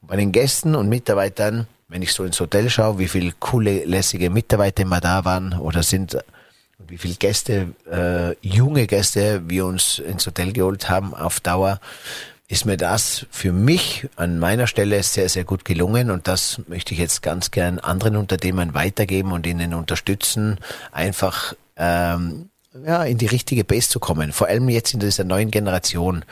Und 0.00 0.08
bei 0.08 0.16
den 0.16 0.32
Gästen 0.32 0.74
und 0.74 0.88
Mitarbeitern, 0.88 1.66
wenn 1.88 2.02
ich 2.02 2.12
so 2.12 2.24
ins 2.24 2.40
Hotel 2.40 2.68
schaue, 2.70 2.98
wie 2.98 3.08
viele 3.08 3.32
coole, 3.38 3.84
lässige 3.84 4.30
Mitarbeiter 4.30 4.82
immer 4.82 5.00
da 5.00 5.24
waren 5.24 5.58
oder 5.58 5.82
sind, 5.82 6.18
wie 6.78 6.98
viele 6.98 7.14
Gäste, 7.14 7.68
äh, 7.90 8.34
junge 8.46 8.86
Gäste 8.86 9.42
wir 9.46 9.66
uns 9.66 10.00
ins 10.00 10.26
Hotel 10.26 10.52
geholt 10.52 10.88
haben 10.88 11.14
auf 11.14 11.40
Dauer, 11.40 11.80
ist 12.48 12.66
mir 12.66 12.76
das 12.76 13.26
für 13.30 13.52
mich 13.52 14.06
an 14.16 14.38
meiner 14.38 14.66
Stelle 14.66 15.02
sehr, 15.02 15.28
sehr 15.28 15.44
gut 15.44 15.64
gelungen 15.64 16.10
und 16.10 16.28
das 16.28 16.60
möchte 16.68 16.92
ich 16.92 17.00
jetzt 17.00 17.22
ganz 17.22 17.50
gern 17.50 17.78
anderen 17.78 18.16
Unternehmern 18.16 18.74
weitergeben 18.74 19.32
und 19.32 19.46
ihnen 19.46 19.72
unterstützen, 19.72 20.58
einfach 20.92 21.54
ähm, 21.76 22.50
ja, 22.84 23.04
in 23.04 23.18
die 23.18 23.26
richtige 23.26 23.64
Base 23.64 23.88
zu 23.88 24.00
kommen. 24.00 24.32
Vor 24.32 24.48
allem 24.48 24.68
jetzt 24.68 24.94
in 24.94 25.00
dieser 25.00 25.24
neuen 25.24 25.50
Generation. 25.50 26.24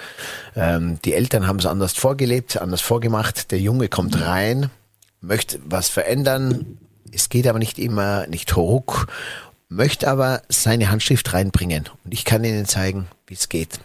Ähm, 0.56 0.98
die 1.04 1.14
Eltern 1.14 1.46
haben 1.46 1.58
es 1.58 1.66
anders 1.66 1.92
vorgelebt, 1.92 2.56
anders 2.56 2.80
vorgemacht. 2.80 3.50
Der 3.52 3.60
Junge 3.60 3.88
kommt 3.88 4.20
rein, 4.20 4.70
möchte 5.20 5.60
was 5.64 5.88
verändern. 5.88 6.78
Es 7.12 7.28
geht 7.28 7.46
aber 7.46 7.58
nicht 7.58 7.78
immer, 7.78 8.26
nicht 8.26 8.56
hoch, 8.56 9.06
möchte 9.68 10.08
aber 10.08 10.42
seine 10.48 10.90
Handschrift 10.90 11.32
reinbringen. 11.32 11.88
Und 12.04 12.12
ich 12.12 12.24
kann 12.24 12.44
ihnen 12.44 12.66
zeigen, 12.66 13.06
wie 13.26 13.34
es 13.34 13.48
geht. 13.48 13.78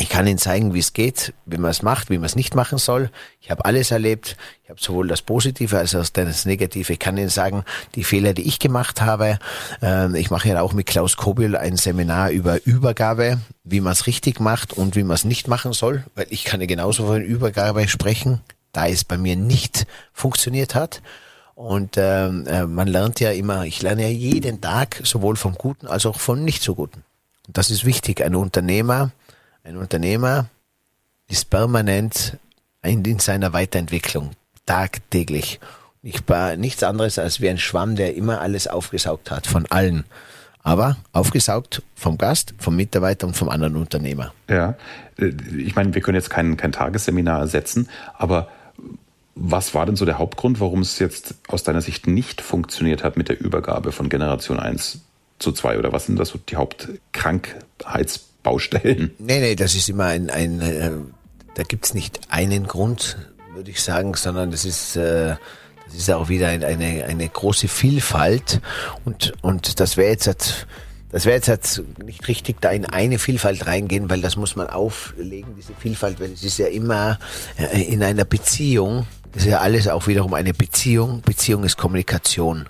Ich 0.00 0.08
kann 0.08 0.26
Ihnen 0.26 0.38
zeigen, 0.38 0.74
wie 0.74 0.78
es 0.78 0.92
geht, 0.92 1.34
wie 1.44 1.58
man 1.58 1.70
es 1.70 1.82
macht, 1.82 2.08
wie 2.08 2.18
man 2.18 2.26
es 2.26 2.36
nicht 2.36 2.54
machen 2.54 2.78
soll. 2.78 3.10
Ich 3.40 3.50
habe 3.50 3.64
alles 3.64 3.90
erlebt. 3.90 4.36
Ich 4.62 4.70
habe 4.70 4.80
sowohl 4.80 5.08
das 5.08 5.22
Positive 5.22 5.76
als 5.76 5.94
auch 5.94 6.08
das 6.08 6.44
Negative. 6.44 6.92
Ich 6.92 6.98
kann 6.98 7.16
Ihnen 7.16 7.28
sagen, 7.28 7.64
die 7.96 8.04
Fehler, 8.04 8.32
die 8.32 8.46
ich 8.46 8.60
gemacht 8.60 9.00
habe. 9.00 9.38
Äh, 9.82 10.18
ich 10.18 10.30
mache 10.30 10.48
ja 10.48 10.60
auch 10.62 10.72
mit 10.72 10.86
Klaus 10.86 11.16
Kobiel 11.16 11.56
ein 11.56 11.76
Seminar 11.76 12.30
über 12.30 12.64
Übergabe, 12.64 13.40
wie 13.64 13.80
man 13.80 13.92
es 13.92 14.06
richtig 14.06 14.38
macht 14.38 14.72
und 14.72 14.94
wie 14.94 15.02
man 15.02 15.14
es 15.14 15.24
nicht 15.24 15.48
machen 15.48 15.72
soll, 15.72 16.04
weil 16.14 16.26
ich 16.30 16.44
kann 16.44 16.60
ja 16.60 16.66
genauso 16.66 17.06
von 17.06 17.22
Übergabe 17.22 17.88
sprechen, 17.88 18.40
da 18.72 18.86
es 18.86 19.04
bei 19.04 19.18
mir 19.18 19.34
nicht 19.34 19.86
funktioniert 20.12 20.74
hat. 20.74 21.02
Und 21.56 21.96
ähm, 21.96 22.46
äh, 22.46 22.66
man 22.66 22.86
lernt 22.86 23.18
ja 23.18 23.32
immer, 23.32 23.64
ich 23.64 23.82
lerne 23.82 24.02
ja 24.02 24.08
jeden 24.08 24.60
Tag 24.60 25.00
sowohl 25.02 25.34
vom 25.34 25.54
Guten 25.54 25.88
als 25.88 26.06
auch 26.06 26.20
vom 26.20 26.44
nicht 26.44 26.62
so 26.62 26.76
Guten. 26.76 27.02
Und 27.48 27.58
das 27.58 27.70
ist 27.70 27.84
wichtig. 27.84 28.22
Ein 28.22 28.36
Unternehmer, 28.36 29.10
ein 29.68 29.76
Unternehmer 29.76 30.46
ist 31.28 31.50
permanent 31.50 32.38
in 32.82 33.18
seiner 33.18 33.52
Weiterentwicklung, 33.52 34.30
tagtäglich. 34.64 35.60
Ich 36.02 36.26
war 36.26 36.56
nichts 36.56 36.82
anderes 36.82 37.18
als 37.18 37.42
wie 37.42 37.50
ein 37.50 37.58
Schwamm, 37.58 37.94
der 37.94 38.14
immer 38.16 38.40
alles 38.40 38.66
aufgesaugt 38.66 39.30
hat, 39.30 39.46
von 39.46 39.66
allen. 39.66 40.04
Aber 40.62 40.96
aufgesaugt 41.12 41.82
vom 41.94 42.16
Gast, 42.16 42.54
vom 42.58 42.76
Mitarbeiter 42.76 43.26
und 43.26 43.36
vom 43.36 43.50
anderen 43.50 43.76
Unternehmer. 43.76 44.32
Ja, 44.48 44.74
äh, 45.18 45.32
ich 45.56 45.74
meine, 45.76 45.94
wir 45.94 46.00
können 46.00 46.16
jetzt 46.16 46.30
kein, 46.30 46.56
kein 46.56 46.72
Tagesseminar 46.72 47.40
ersetzen, 47.40 47.88
aber 48.14 48.48
was 49.34 49.74
war 49.74 49.86
denn 49.86 49.96
so 49.96 50.04
der 50.04 50.18
Hauptgrund, 50.18 50.60
warum 50.60 50.80
es 50.80 50.98
jetzt 50.98 51.34
aus 51.46 51.62
deiner 51.62 51.82
Sicht 51.82 52.06
nicht 52.06 52.40
funktioniert 52.40 53.04
hat 53.04 53.16
mit 53.16 53.28
der 53.28 53.40
Übergabe 53.40 53.92
von 53.92 54.08
Generation 54.08 54.58
1 54.58 55.00
zu 55.38 55.52
2? 55.52 55.78
Oder 55.78 55.92
was 55.92 56.06
sind 56.06 56.18
das 56.18 56.30
so 56.30 56.38
die 56.38 56.56
Hauptkrankheits 56.56 58.27
Baustellen. 58.42 59.12
Nee, 59.18 59.40
nee, 59.40 59.56
das 59.56 59.74
ist 59.74 59.88
immer 59.88 60.06
ein, 60.06 60.30
ein 60.30 60.60
äh, 60.60 60.90
da 61.54 61.64
gibt's 61.64 61.92
nicht 61.92 62.20
einen 62.28 62.66
Grund, 62.66 63.16
würde 63.52 63.70
ich 63.70 63.82
sagen, 63.82 64.14
sondern 64.14 64.52
das 64.52 64.64
ist, 64.64 64.96
äh, 64.96 65.34
das 65.86 65.94
ist 65.94 66.10
auch 66.10 66.28
wieder 66.28 66.48
ein, 66.48 66.62
eine, 66.62 67.04
eine 67.04 67.28
große 67.28 67.66
Vielfalt 67.66 68.60
und, 69.04 69.32
und 69.42 69.80
das 69.80 69.96
wäre 69.96 70.10
jetzt, 70.10 70.28
halt, 70.28 70.66
das 71.10 71.24
wäre 71.24 71.36
jetzt 71.36 71.48
halt 71.48 71.82
nicht 72.04 72.28
richtig, 72.28 72.60
da 72.60 72.70
in 72.70 72.84
eine 72.84 73.18
Vielfalt 73.18 73.66
reingehen, 73.66 74.08
weil 74.08 74.20
das 74.20 74.36
muss 74.36 74.54
man 74.54 74.68
auflegen, 74.68 75.56
diese 75.56 75.72
Vielfalt, 75.74 76.20
weil 76.20 76.32
es 76.32 76.44
ist 76.44 76.58
ja 76.58 76.68
immer 76.68 77.18
äh, 77.56 77.82
in 77.82 78.02
einer 78.02 78.24
Beziehung, 78.24 79.06
ist 79.34 79.46
ja 79.46 79.60
alles 79.60 79.88
auch 79.88 80.06
wiederum 80.06 80.34
eine 80.34 80.54
Beziehung. 80.54 81.22
Beziehung 81.22 81.64
ist 81.64 81.76
Kommunikation. 81.76 82.66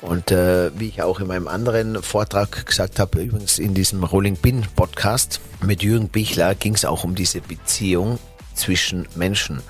Und 0.00 0.30
äh, 0.30 0.70
wie 0.78 0.88
ich 0.88 1.02
auch 1.02 1.20
in 1.20 1.26
meinem 1.26 1.48
anderen 1.48 2.02
Vortrag 2.02 2.66
gesagt 2.66 2.98
habe, 2.98 3.22
übrigens 3.22 3.58
in 3.58 3.74
diesem 3.74 4.04
Rolling 4.04 4.36
Bin 4.36 4.64
Podcast 4.76 5.40
mit 5.62 5.82
Jürgen 5.82 6.08
Bichler 6.08 6.54
ging 6.54 6.74
es 6.74 6.84
auch 6.84 7.04
um 7.04 7.14
diese 7.14 7.40
Beziehung 7.40 8.18
zwischen 8.54 9.08
Menschen. 9.14 9.62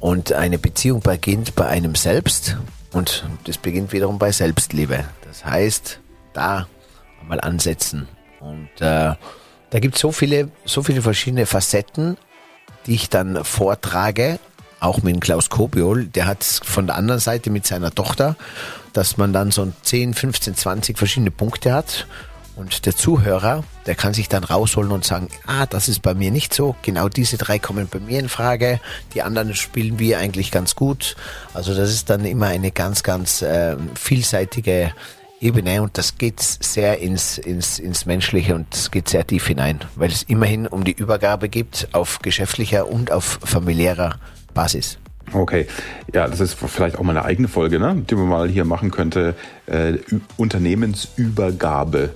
Und 0.00 0.32
eine 0.32 0.58
Beziehung 0.58 1.00
beginnt 1.00 1.54
bei 1.54 1.66
einem 1.66 1.94
selbst 1.94 2.56
und 2.92 3.24
das 3.44 3.58
beginnt 3.58 3.92
wiederum 3.92 4.18
bei 4.18 4.32
Selbstliebe. 4.32 5.04
Das 5.26 5.44
heißt, 5.44 6.00
da 6.32 6.68
mal 7.26 7.40
ansetzen. 7.40 8.08
Und 8.40 8.70
äh, 8.80 9.14
da 9.70 9.78
gibt 9.80 9.96
es 9.96 10.00
so 10.00 10.12
viele, 10.12 10.50
so 10.64 10.82
viele 10.82 11.02
verschiedene 11.02 11.46
Facetten, 11.46 12.16
die 12.86 12.94
ich 12.94 13.10
dann 13.10 13.44
vortrage 13.44 14.38
auch 14.80 15.02
mit 15.02 15.20
Klaus 15.20 15.50
Kobiol, 15.50 16.06
der 16.06 16.26
hat 16.26 16.44
von 16.44 16.86
der 16.86 16.96
anderen 16.96 17.20
Seite 17.20 17.50
mit 17.50 17.66
seiner 17.66 17.94
Tochter, 17.94 18.36
dass 18.92 19.16
man 19.16 19.32
dann 19.32 19.50
so 19.50 19.72
10, 19.82 20.14
15, 20.14 20.54
20 20.54 20.98
verschiedene 20.98 21.30
Punkte 21.30 21.72
hat. 21.72 22.06
Und 22.56 22.86
der 22.86 22.96
Zuhörer, 22.96 23.62
der 23.86 23.94
kann 23.94 24.14
sich 24.14 24.28
dann 24.28 24.42
rausholen 24.42 24.90
und 24.90 25.04
sagen, 25.04 25.28
ah, 25.46 25.66
das 25.66 25.88
ist 25.88 26.02
bei 26.02 26.14
mir 26.14 26.32
nicht 26.32 26.52
so. 26.52 26.74
Genau 26.82 27.08
diese 27.08 27.38
drei 27.38 27.60
kommen 27.60 27.86
bei 27.88 28.00
mir 28.00 28.18
in 28.18 28.28
Frage. 28.28 28.80
Die 29.14 29.22
anderen 29.22 29.54
spielen 29.54 30.00
wir 30.00 30.18
eigentlich 30.18 30.50
ganz 30.50 30.74
gut. 30.74 31.14
Also 31.54 31.72
das 31.72 31.90
ist 31.90 32.10
dann 32.10 32.24
immer 32.24 32.46
eine 32.46 32.72
ganz, 32.72 33.04
ganz 33.04 33.42
äh, 33.42 33.76
vielseitige 33.94 34.92
Ebene 35.40 35.82
und 35.82 35.96
das 35.96 36.18
geht 36.18 36.40
sehr 36.40 36.98
ins, 36.98 37.38
ins, 37.38 37.78
ins 37.78 38.06
Menschliche 38.06 38.56
und 38.56 38.74
es 38.74 38.90
geht 38.90 39.08
sehr 39.08 39.24
tief 39.24 39.46
hinein, 39.46 39.78
weil 39.94 40.10
es 40.10 40.24
immerhin 40.24 40.66
um 40.66 40.82
die 40.82 40.92
Übergabe 40.92 41.48
gibt 41.48 41.88
auf 41.92 42.18
geschäftlicher 42.18 42.88
und 42.88 43.12
auf 43.12 43.38
familiärer 43.44 44.18
Basis. 44.54 44.98
Okay, 45.32 45.66
ja, 46.14 46.26
das 46.26 46.40
ist 46.40 46.54
vielleicht 46.54 46.98
auch 46.98 47.02
mal 47.02 47.16
eine 47.16 47.24
eigene 47.24 47.48
Folge, 47.48 47.78
ne? 47.78 48.02
die 48.08 48.14
man 48.14 48.28
mal 48.28 48.48
hier 48.48 48.64
machen 48.64 48.90
könnte. 48.90 49.34
Äh, 49.66 49.98
Unternehmensübergabe. 50.36 52.10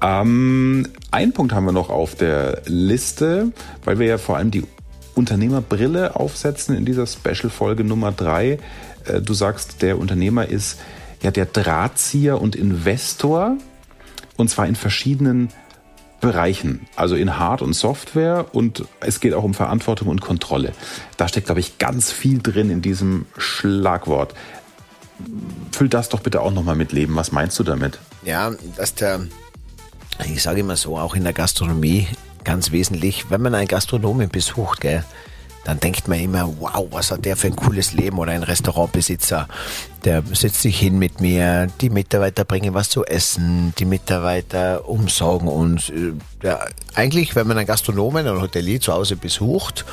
Ähm, 0.00 0.86
einen 1.10 1.32
Punkt 1.32 1.52
haben 1.52 1.64
wir 1.64 1.72
noch 1.72 1.90
auf 1.90 2.14
der 2.14 2.62
Liste, 2.66 3.52
weil 3.84 3.98
wir 3.98 4.06
ja 4.06 4.18
vor 4.18 4.36
allem 4.36 4.50
die 4.50 4.64
Unternehmerbrille 5.14 6.16
aufsetzen 6.16 6.76
in 6.76 6.84
dieser 6.84 7.06
Special-Folge 7.06 7.84
Nummer 7.84 8.12
drei. 8.12 8.58
Äh, 9.04 9.20
du 9.20 9.34
sagst, 9.34 9.82
der 9.82 9.98
Unternehmer 9.98 10.48
ist 10.48 10.80
ja 11.22 11.30
der 11.30 11.46
Drahtzieher 11.46 12.40
und 12.40 12.56
Investor 12.56 13.56
und 14.36 14.48
zwar 14.48 14.66
in 14.66 14.74
verschiedenen 14.74 15.50
Bereichen, 16.22 16.86
also 16.96 17.16
in 17.16 17.38
Hard- 17.38 17.62
und 17.62 17.74
Software 17.74 18.46
und 18.52 18.84
es 19.00 19.20
geht 19.20 19.34
auch 19.34 19.42
um 19.42 19.54
Verantwortung 19.54 20.08
und 20.08 20.20
Kontrolle. 20.20 20.72
Da 21.16 21.26
steckt, 21.26 21.46
glaube 21.46 21.60
ich, 21.60 21.78
ganz 21.78 22.12
viel 22.12 22.40
drin 22.40 22.70
in 22.70 22.80
diesem 22.80 23.26
Schlagwort. 23.36 24.32
Füll 25.72 25.88
das 25.88 26.08
doch 26.08 26.20
bitte 26.20 26.40
auch 26.40 26.52
nochmal 26.52 26.76
mit 26.76 26.92
Leben. 26.92 27.16
Was 27.16 27.32
meinst 27.32 27.58
du 27.58 27.64
damit? 27.64 27.98
Ja, 28.24 28.52
dass 28.76 28.94
der, 28.94 29.26
ich 30.24 30.42
sage 30.42 30.60
immer 30.60 30.76
so, 30.76 30.96
auch 30.96 31.16
in 31.16 31.24
der 31.24 31.32
Gastronomie 31.32 32.06
ganz 32.44 32.70
wesentlich, 32.70 33.28
wenn 33.30 33.42
man 33.42 33.54
einen 33.56 33.68
Gastronomen 33.68 34.28
besucht, 34.28 34.80
gell, 34.80 35.04
dann 35.64 35.78
denkt 35.78 36.08
man 36.08 36.18
immer, 36.18 36.52
wow, 36.58 36.86
was 36.90 37.10
hat 37.10 37.24
der 37.24 37.36
für 37.36 37.46
ein 37.46 37.56
cooles 37.56 37.92
Leben 37.92 38.18
oder 38.18 38.32
ein 38.32 38.42
Restaurantbesitzer. 38.42 39.48
Der 40.04 40.24
setzt 40.32 40.62
sich 40.62 40.78
hin 40.78 40.98
mit 40.98 41.20
mir, 41.20 41.68
die 41.80 41.90
Mitarbeiter 41.90 42.44
bringen 42.44 42.74
was 42.74 42.88
zu 42.88 43.04
essen, 43.04 43.72
die 43.78 43.84
Mitarbeiter 43.84 44.88
umsorgen 44.88 45.46
uns. 45.46 45.90
Äh, 45.90 46.14
ja, 46.42 46.58
eigentlich, 46.94 47.36
wenn 47.36 47.46
man 47.46 47.58
einen 47.58 47.68
Gastronomen 47.68 48.26
oder 48.26 48.40
Hotelier 48.40 48.80
zu 48.80 48.92
Hause 48.92 49.14
besucht 49.14 49.84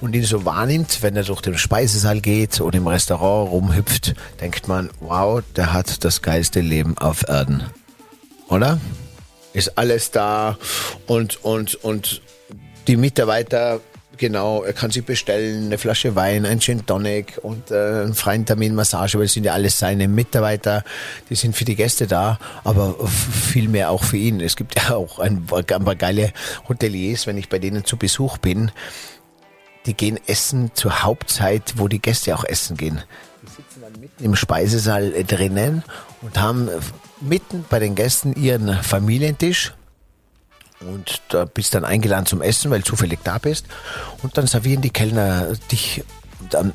und 0.00 0.14
ihn 0.14 0.22
so 0.22 0.44
wahrnimmt, 0.44 1.02
wenn 1.02 1.16
er 1.16 1.24
durch 1.24 1.40
den 1.40 1.58
Speisesaal 1.58 2.20
geht 2.20 2.60
oder 2.60 2.78
im 2.78 2.86
Restaurant 2.86 3.50
rumhüpft, 3.50 4.14
denkt 4.40 4.68
man, 4.68 4.90
wow, 5.00 5.42
der 5.56 5.72
hat 5.72 6.04
das 6.04 6.22
geilste 6.22 6.60
Leben 6.60 6.96
auf 6.98 7.28
Erden. 7.28 7.64
Oder? 8.48 8.78
Ist 9.52 9.76
alles 9.76 10.12
da 10.12 10.56
und, 11.06 11.44
und, 11.44 11.74
und 11.76 12.20
die 12.86 12.96
Mitarbeiter 12.96 13.80
Genau, 14.18 14.62
er 14.62 14.72
kann 14.72 14.90
sich 14.90 15.04
bestellen, 15.04 15.66
eine 15.66 15.78
Flasche 15.78 16.14
Wein, 16.14 16.46
ein 16.46 16.60
Gin 16.60 16.86
Tonic 16.86 17.38
und 17.42 17.70
äh, 17.70 17.74
einen 17.74 18.14
freien 18.14 18.46
Termin 18.46 18.74
Massage, 18.74 19.18
weil 19.18 19.26
es 19.26 19.32
sind 19.32 19.44
ja 19.44 19.52
alles 19.52 19.78
seine 19.78 20.08
Mitarbeiter, 20.08 20.84
die 21.28 21.34
sind 21.34 21.54
für 21.54 21.64
die 21.64 21.76
Gäste 21.76 22.06
da, 22.06 22.38
aber 22.64 22.96
viel 23.06 23.68
mehr 23.68 23.90
auch 23.90 24.04
für 24.04 24.16
ihn. 24.16 24.40
Es 24.40 24.56
gibt 24.56 24.76
ja 24.76 24.96
auch 24.96 25.18
ein, 25.18 25.46
ein 25.52 25.84
paar 25.84 25.96
geile 25.96 26.32
Hoteliers, 26.68 27.26
wenn 27.26 27.36
ich 27.36 27.48
bei 27.48 27.58
denen 27.58 27.84
zu 27.84 27.96
Besuch 27.96 28.38
bin, 28.38 28.70
die 29.84 29.94
gehen 29.94 30.18
essen 30.26 30.70
zur 30.74 31.02
Hauptzeit, 31.02 31.74
wo 31.76 31.88
die 31.88 32.00
Gäste 32.00 32.34
auch 32.34 32.44
essen 32.44 32.76
gehen. 32.76 33.02
Die 33.42 33.46
sitzen 33.48 33.82
dann 33.82 34.00
mitten 34.00 34.24
im 34.24 34.34
Speisesaal 34.34 35.12
drinnen 35.24 35.84
und 36.22 36.40
haben 36.40 36.68
mitten 37.20 37.64
bei 37.68 37.78
den 37.78 37.94
Gästen 37.94 38.34
ihren 38.34 38.74
Familientisch 38.82 39.74
und 40.80 41.22
da 41.28 41.44
bist 41.44 41.74
dann 41.74 41.84
eingeladen 41.84 42.26
zum 42.26 42.42
Essen, 42.42 42.70
weil 42.70 42.84
zufällig 42.84 43.20
da 43.24 43.38
bist. 43.38 43.66
Und 44.22 44.36
dann 44.36 44.46
servieren 44.46 44.82
die 44.82 44.90
Kellner 44.90 45.54
dich 45.70 46.04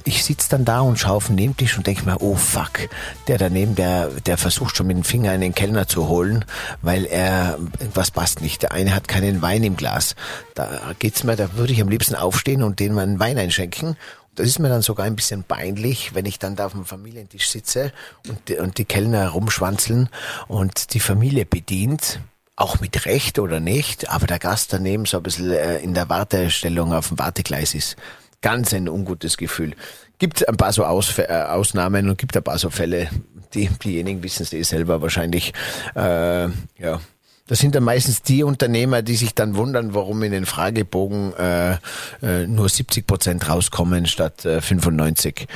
ich 0.05 0.23
sitze 0.23 0.49
dann 0.49 0.65
da 0.65 0.81
und 0.81 0.97
schaue 0.97 1.17
auf 1.17 1.27
den 1.27 1.35
Nebentisch 1.35 1.77
und 1.77 1.85
denke 1.87 2.05
mir, 2.05 2.21
oh 2.21 2.35
fuck, 2.35 2.89
der 3.27 3.37
daneben, 3.37 3.75
der, 3.75 4.09
der 4.25 4.37
versucht 4.37 4.75
schon 4.75 4.87
mit 4.87 4.97
dem 4.97 5.03
Finger 5.03 5.31
einen 5.31 5.53
Kellner 5.53 5.87
zu 5.87 6.07
holen, 6.07 6.45
weil 6.81 7.05
er, 7.05 7.57
irgendwas 7.79 8.11
passt 8.11 8.41
nicht. 8.41 8.63
Der 8.63 8.71
eine 8.71 8.93
hat 8.95 9.07
keinen 9.07 9.41
Wein 9.41 9.63
im 9.63 9.77
Glas. 9.77 10.15
Da 10.55 10.93
geht's 10.99 11.23
mir, 11.23 11.35
da 11.35 11.55
würde 11.55 11.73
ich 11.73 11.81
am 11.81 11.89
liebsten 11.89 12.15
aufstehen 12.15 12.63
und 12.63 12.79
denen 12.79 12.95
mal 12.95 13.03
einen 13.03 13.19
Wein 13.19 13.37
einschenken. 13.37 13.97
Das 14.35 14.47
ist 14.47 14.59
mir 14.59 14.69
dann 14.69 14.81
sogar 14.81 15.05
ein 15.05 15.15
bisschen 15.15 15.43
peinlich, 15.43 16.15
wenn 16.15 16.25
ich 16.25 16.39
dann 16.39 16.55
da 16.55 16.65
auf 16.65 16.71
dem 16.71 16.85
Familientisch 16.85 17.49
sitze 17.49 17.91
und 18.27 18.39
die, 18.47 18.55
und 18.57 18.77
die 18.77 18.85
Kellner 18.85 19.29
rumschwanzeln 19.29 20.09
und 20.47 20.93
die 20.93 21.01
Familie 21.01 21.45
bedient 21.45 22.19
auch 22.61 22.79
mit 22.79 23.05
Recht 23.05 23.39
oder 23.39 23.59
nicht, 23.59 24.09
aber 24.09 24.27
der 24.27 24.39
Gast 24.39 24.71
daneben 24.71 25.05
so 25.05 25.17
ein 25.17 25.23
bisschen 25.23 25.51
äh, 25.51 25.79
in 25.79 25.93
der 25.93 26.09
Wartestellung 26.09 26.93
auf 26.93 27.07
dem 27.07 27.19
Wartegleis 27.19 27.73
ist 27.73 27.95
ganz 28.41 28.73
ein 28.73 28.87
ungutes 28.87 29.37
Gefühl. 29.37 29.73
Gibt 30.19 30.47
ein 30.47 30.57
paar 30.57 30.71
so 30.71 30.85
Aus, 30.85 31.17
äh, 31.17 31.25
Ausnahmen 31.25 32.07
und 32.07 32.17
gibt 32.17 32.37
ein 32.37 32.43
paar 32.43 32.59
so 32.59 32.69
Fälle, 32.69 33.09
die, 33.53 33.67
diejenigen 33.83 34.21
wissen 34.21 34.43
es 34.43 34.53
eh 34.53 34.61
selber 34.61 35.01
wahrscheinlich. 35.01 35.53
Äh, 35.95 36.49
ja. 36.77 37.01
Das 37.47 37.59
sind 37.59 37.75
dann 37.75 37.83
meistens 37.83 38.21
die 38.21 38.43
Unternehmer, 38.43 39.01
die 39.01 39.15
sich 39.15 39.33
dann 39.33 39.55
wundern, 39.55 39.93
warum 39.93 40.21
in 40.23 40.31
den 40.31 40.45
Fragebogen 40.45 41.33
äh, 41.33 41.77
äh, 42.21 42.47
nur 42.47 42.69
70 42.69 43.07
Prozent 43.07 43.49
rauskommen 43.49 44.05
statt 44.05 44.45
äh, 44.45 44.61
95. 44.61 45.47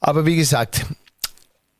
Aber 0.00 0.26
wie 0.26 0.36
gesagt, 0.36 0.86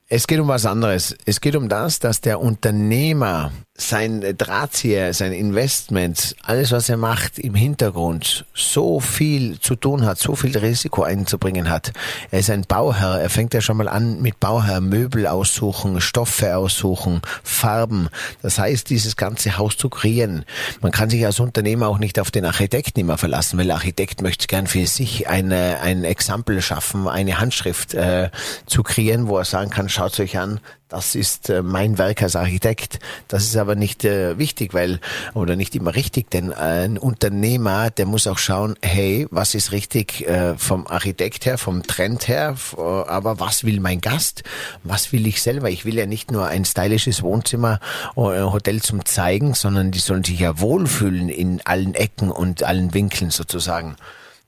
es 0.08 0.26
geht 0.26 0.38
um 0.38 0.48
was 0.48 0.66
anderes. 0.66 1.16
Es 1.24 1.40
geht 1.40 1.56
um 1.56 1.68
das, 1.68 1.98
dass 1.98 2.20
der 2.20 2.38
Unternehmer 2.38 3.50
sein 3.76 4.22
Drahtzieher, 4.38 5.12
sein 5.14 5.32
Investment, 5.32 6.36
alles 6.44 6.70
was 6.70 6.88
er 6.88 6.96
macht 6.96 7.40
im 7.40 7.56
Hintergrund 7.56 8.46
so 8.54 9.00
viel 9.00 9.58
zu 9.58 9.74
tun 9.74 10.06
hat, 10.06 10.18
so 10.18 10.36
viel 10.36 10.56
Risiko 10.56 11.02
einzubringen 11.02 11.68
hat. 11.68 11.92
Er 12.30 12.38
ist 12.38 12.50
ein 12.50 12.62
Bauherr, 12.62 13.20
er 13.20 13.30
fängt 13.30 13.52
ja 13.52 13.60
schon 13.60 13.76
mal 13.76 13.88
an 13.88 14.22
mit 14.22 14.38
Bauherr, 14.38 14.80
Möbel 14.80 15.26
aussuchen, 15.26 16.00
Stoffe 16.00 16.56
aussuchen, 16.56 17.20
Farben. 17.42 18.10
Das 18.42 18.60
heißt, 18.60 18.88
dieses 18.90 19.16
ganze 19.16 19.58
Haus 19.58 19.76
zu 19.76 19.88
kreieren. 19.88 20.44
Man 20.80 20.92
kann 20.92 21.10
sich 21.10 21.26
als 21.26 21.40
Unternehmer 21.40 21.88
auch 21.88 21.98
nicht 21.98 22.20
auf 22.20 22.30
den 22.30 22.44
Architekten 22.44 23.00
immer 23.00 23.18
verlassen, 23.18 23.58
weil 23.58 23.66
der 23.66 23.74
Architekt 23.74 24.22
möchte 24.22 24.46
gern 24.46 24.68
für 24.68 24.86
sich 24.86 25.26
eine, 25.26 25.80
ein 25.80 26.04
Exempel 26.04 26.62
schaffen, 26.62 27.08
eine 27.08 27.40
Handschrift 27.40 27.92
äh, 27.94 28.30
zu 28.66 28.84
kreieren, 28.84 29.26
wo 29.26 29.36
er 29.36 29.44
sagen 29.44 29.70
kann, 29.70 29.88
schaut 29.88 30.20
euch 30.20 30.38
an, 30.38 30.60
das 30.94 31.16
ist 31.16 31.50
äh, 31.50 31.60
mein 31.60 31.98
Werk 31.98 32.22
als 32.22 32.36
Architekt. 32.36 33.00
Das 33.26 33.42
ist 33.42 33.56
aber 33.56 33.74
nicht 33.74 34.04
äh, 34.04 34.38
wichtig, 34.38 34.74
weil, 34.74 35.00
oder 35.34 35.56
nicht 35.56 35.74
immer 35.74 35.96
richtig, 35.96 36.30
denn 36.30 36.52
ein 36.52 36.98
Unternehmer, 36.98 37.90
der 37.90 38.06
muss 38.06 38.28
auch 38.28 38.38
schauen, 38.38 38.76
hey, 38.80 39.26
was 39.32 39.56
ist 39.56 39.72
richtig 39.72 40.24
äh, 40.28 40.56
vom 40.56 40.86
Architekt 40.86 41.46
her, 41.46 41.58
vom 41.58 41.82
Trend 41.82 42.28
her, 42.28 42.54
aber 42.76 43.40
was 43.40 43.64
will 43.64 43.80
mein 43.80 44.00
Gast? 44.00 44.44
Was 44.84 45.10
will 45.10 45.26
ich 45.26 45.42
selber? 45.42 45.68
Ich 45.68 45.84
will 45.84 45.96
ja 45.96 46.06
nicht 46.06 46.30
nur 46.30 46.46
ein 46.46 46.64
stylisches 46.64 47.24
Wohnzimmer 47.24 47.80
oder 48.14 48.52
Hotel 48.52 48.80
zum 48.80 49.04
Zeigen, 49.04 49.54
sondern 49.54 49.90
die 49.90 49.98
sollen 49.98 50.22
sich 50.22 50.38
ja 50.38 50.60
wohlfühlen 50.60 51.28
in 51.28 51.60
allen 51.64 51.94
Ecken 51.94 52.30
und 52.30 52.62
allen 52.62 52.94
Winkeln 52.94 53.30
sozusagen. 53.30 53.96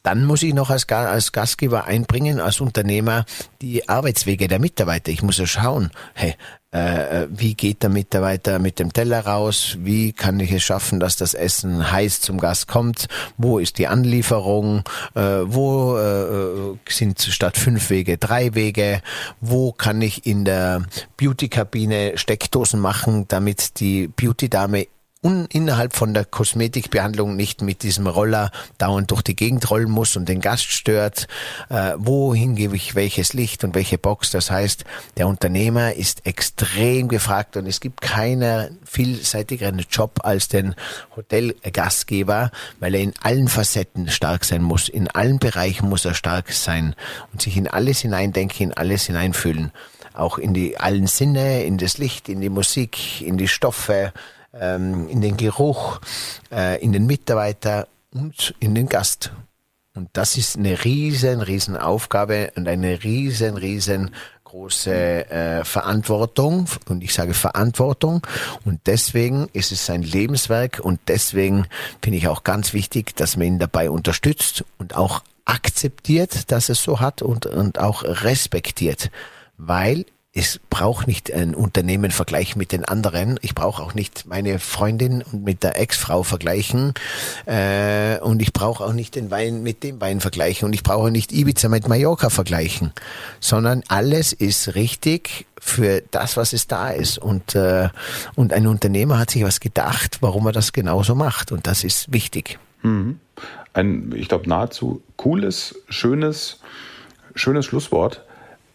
Dann 0.06 0.24
muss 0.24 0.44
ich 0.44 0.54
noch 0.54 0.70
als, 0.70 0.88
als 0.88 1.32
Gastgeber 1.32 1.86
einbringen, 1.86 2.38
als 2.38 2.60
Unternehmer, 2.60 3.24
die 3.60 3.88
Arbeitswege 3.88 4.46
der 4.46 4.60
Mitarbeiter. 4.60 5.10
Ich 5.10 5.20
muss 5.20 5.38
ja 5.38 5.48
schauen, 5.48 5.90
hey, 6.14 6.36
äh, 6.72 7.22
äh, 7.22 7.28
wie 7.28 7.54
geht 7.54 7.82
der 7.82 7.90
Mitarbeiter 7.90 8.60
mit 8.60 8.78
dem 8.78 8.92
Teller 8.92 9.26
raus? 9.26 9.78
Wie 9.80 10.12
kann 10.12 10.38
ich 10.38 10.52
es 10.52 10.62
schaffen, 10.62 11.00
dass 11.00 11.16
das 11.16 11.34
Essen 11.34 11.90
heiß 11.90 12.20
zum 12.20 12.38
Gast 12.38 12.68
kommt? 12.68 13.08
Wo 13.36 13.58
ist 13.58 13.78
die 13.78 13.88
Anlieferung? 13.88 14.84
Äh, 15.16 15.40
wo 15.44 15.96
äh, 15.96 16.76
sind 16.88 17.20
statt 17.20 17.56
fünf 17.56 17.90
Wege 17.90 18.16
drei 18.16 18.54
Wege? 18.54 19.02
Wo 19.40 19.72
kann 19.72 20.00
ich 20.02 20.24
in 20.24 20.44
der 20.44 20.82
Beauty-Kabine 21.16 22.16
Steckdosen 22.16 22.78
machen, 22.78 23.26
damit 23.26 23.80
die 23.80 24.06
Beauty-Dame 24.06 24.86
un 25.26 25.46
innerhalb 25.46 25.96
von 25.96 26.14
der 26.14 26.24
Kosmetikbehandlung 26.24 27.34
nicht 27.34 27.60
mit 27.60 27.82
diesem 27.82 28.06
Roller 28.06 28.52
dauernd 28.78 29.10
durch 29.10 29.22
die 29.22 29.34
Gegend 29.34 29.68
rollen 29.70 29.90
muss 29.90 30.14
und 30.14 30.28
den 30.28 30.40
Gast 30.40 30.70
stört. 30.70 31.26
Äh, 31.68 31.94
wohin 31.96 32.54
gebe 32.54 32.76
ich 32.76 32.94
welches 32.94 33.32
Licht 33.32 33.64
und 33.64 33.74
welche 33.74 33.98
Box? 33.98 34.30
Das 34.30 34.52
heißt, 34.52 34.84
der 35.16 35.26
Unternehmer 35.26 35.94
ist 35.94 36.26
extrem 36.26 37.08
gefragt 37.08 37.56
und 37.56 37.66
es 37.66 37.80
gibt 37.80 38.02
keinen 38.02 38.78
vielseitigeren 38.84 39.84
Job 39.90 40.20
als 40.22 40.46
den 40.46 40.76
Hotelgastgeber, 41.16 42.52
weil 42.78 42.94
er 42.94 43.00
in 43.00 43.14
allen 43.20 43.48
Facetten 43.48 44.08
stark 44.08 44.44
sein 44.44 44.62
muss. 44.62 44.88
In 44.88 45.08
allen 45.08 45.40
Bereichen 45.40 45.88
muss 45.88 46.04
er 46.04 46.14
stark 46.14 46.52
sein 46.52 46.94
und 47.32 47.42
sich 47.42 47.56
in 47.56 47.66
alles 47.66 47.98
hineindenken, 48.00 48.68
in 48.68 48.72
alles 48.74 49.06
hineinfühlen. 49.06 49.72
Auch 50.14 50.38
in 50.38 50.54
die 50.54 50.78
allen 50.78 51.08
Sinne, 51.08 51.64
in 51.64 51.78
das 51.78 51.98
Licht, 51.98 52.28
in 52.28 52.40
die 52.40 52.48
Musik, 52.48 53.20
in 53.22 53.36
die 53.36 53.48
Stoffe, 53.48 54.12
ähm, 54.60 55.08
in 55.08 55.20
den 55.20 55.36
Geruch, 55.36 56.00
äh, 56.50 56.82
in 56.82 56.92
den 56.92 57.06
Mitarbeiter 57.06 57.88
und 58.12 58.54
in 58.60 58.74
den 58.74 58.88
Gast. 58.88 59.32
Und 59.94 60.10
das 60.12 60.36
ist 60.36 60.56
eine 60.56 60.84
riesen, 60.84 61.40
riesen 61.40 61.76
Aufgabe 61.76 62.52
und 62.54 62.68
eine 62.68 63.02
riesen, 63.02 63.56
riesen 63.56 64.10
große 64.44 65.30
äh, 65.30 65.64
Verantwortung. 65.64 66.68
Und 66.88 67.02
ich 67.02 67.14
sage 67.14 67.34
Verantwortung. 67.34 68.26
Und 68.64 68.80
deswegen 68.86 69.48
ist 69.52 69.72
es 69.72 69.86
sein 69.86 70.02
Lebenswerk. 70.02 70.80
Und 70.82 71.00
deswegen 71.08 71.66
finde 72.02 72.18
ich 72.18 72.28
auch 72.28 72.44
ganz 72.44 72.72
wichtig, 72.72 73.16
dass 73.16 73.36
man 73.36 73.46
ihn 73.46 73.58
dabei 73.58 73.90
unterstützt 73.90 74.64
und 74.78 74.94
auch 74.94 75.22
akzeptiert, 75.46 76.50
dass 76.50 76.68
es 76.68 76.82
so 76.82 77.00
hat 77.00 77.22
und, 77.22 77.46
und 77.46 77.78
auch 77.78 78.02
respektiert. 78.02 79.10
Weil 79.56 80.04
es 80.36 80.60
braucht 80.68 81.06
nicht 81.06 81.32
ein 81.32 81.54
Unternehmen 81.54 82.10
vergleichen 82.10 82.58
mit 82.58 82.70
den 82.70 82.84
anderen. 82.84 83.38
Ich 83.40 83.54
brauche 83.54 83.82
auch 83.82 83.94
nicht 83.94 84.26
meine 84.26 84.58
Freundin 84.58 85.22
und 85.22 85.44
mit 85.44 85.62
der 85.62 85.80
Ex-Frau 85.80 86.24
vergleichen. 86.24 86.92
Äh, 87.46 88.18
und 88.18 88.42
ich 88.42 88.52
brauche 88.52 88.84
auch 88.84 88.92
nicht 88.92 89.14
den 89.14 89.30
Wein 89.30 89.62
mit 89.62 89.82
dem 89.82 89.98
Wein 89.98 90.20
vergleichen. 90.20 90.66
Und 90.66 90.74
ich 90.74 90.82
brauche 90.82 91.10
nicht 91.10 91.32
Ibiza 91.32 91.70
mit 91.70 91.88
Mallorca 91.88 92.28
vergleichen. 92.28 92.92
Sondern 93.40 93.82
alles 93.88 94.34
ist 94.34 94.74
richtig 94.74 95.46
für 95.58 96.02
das, 96.10 96.36
was 96.36 96.52
es 96.52 96.66
da 96.66 96.90
ist. 96.90 97.16
Und, 97.16 97.54
äh, 97.54 97.88
und 98.34 98.52
ein 98.52 98.66
Unternehmer 98.66 99.18
hat 99.18 99.30
sich 99.30 99.42
was 99.42 99.60
gedacht, 99.60 100.18
warum 100.20 100.44
er 100.44 100.52
das 100.52 100.74
genauso 100.74 101.14
macht. 101.14 101.50
Und 101.50 101.66
das 101.66 101.82
ist 101.82 102.12
wichtig. 102.12 102.58
Mhm. 102.82 103.20
Ein, 103.72 104.12
ich 104.14 104.28
glaube, 104.28 104.50
nahezu 104.50 105.02
cooles, 105.16 105.80
schönes, 105.88 106.60
schönes 107.34 107.64
Schlusswort 107.64 108.25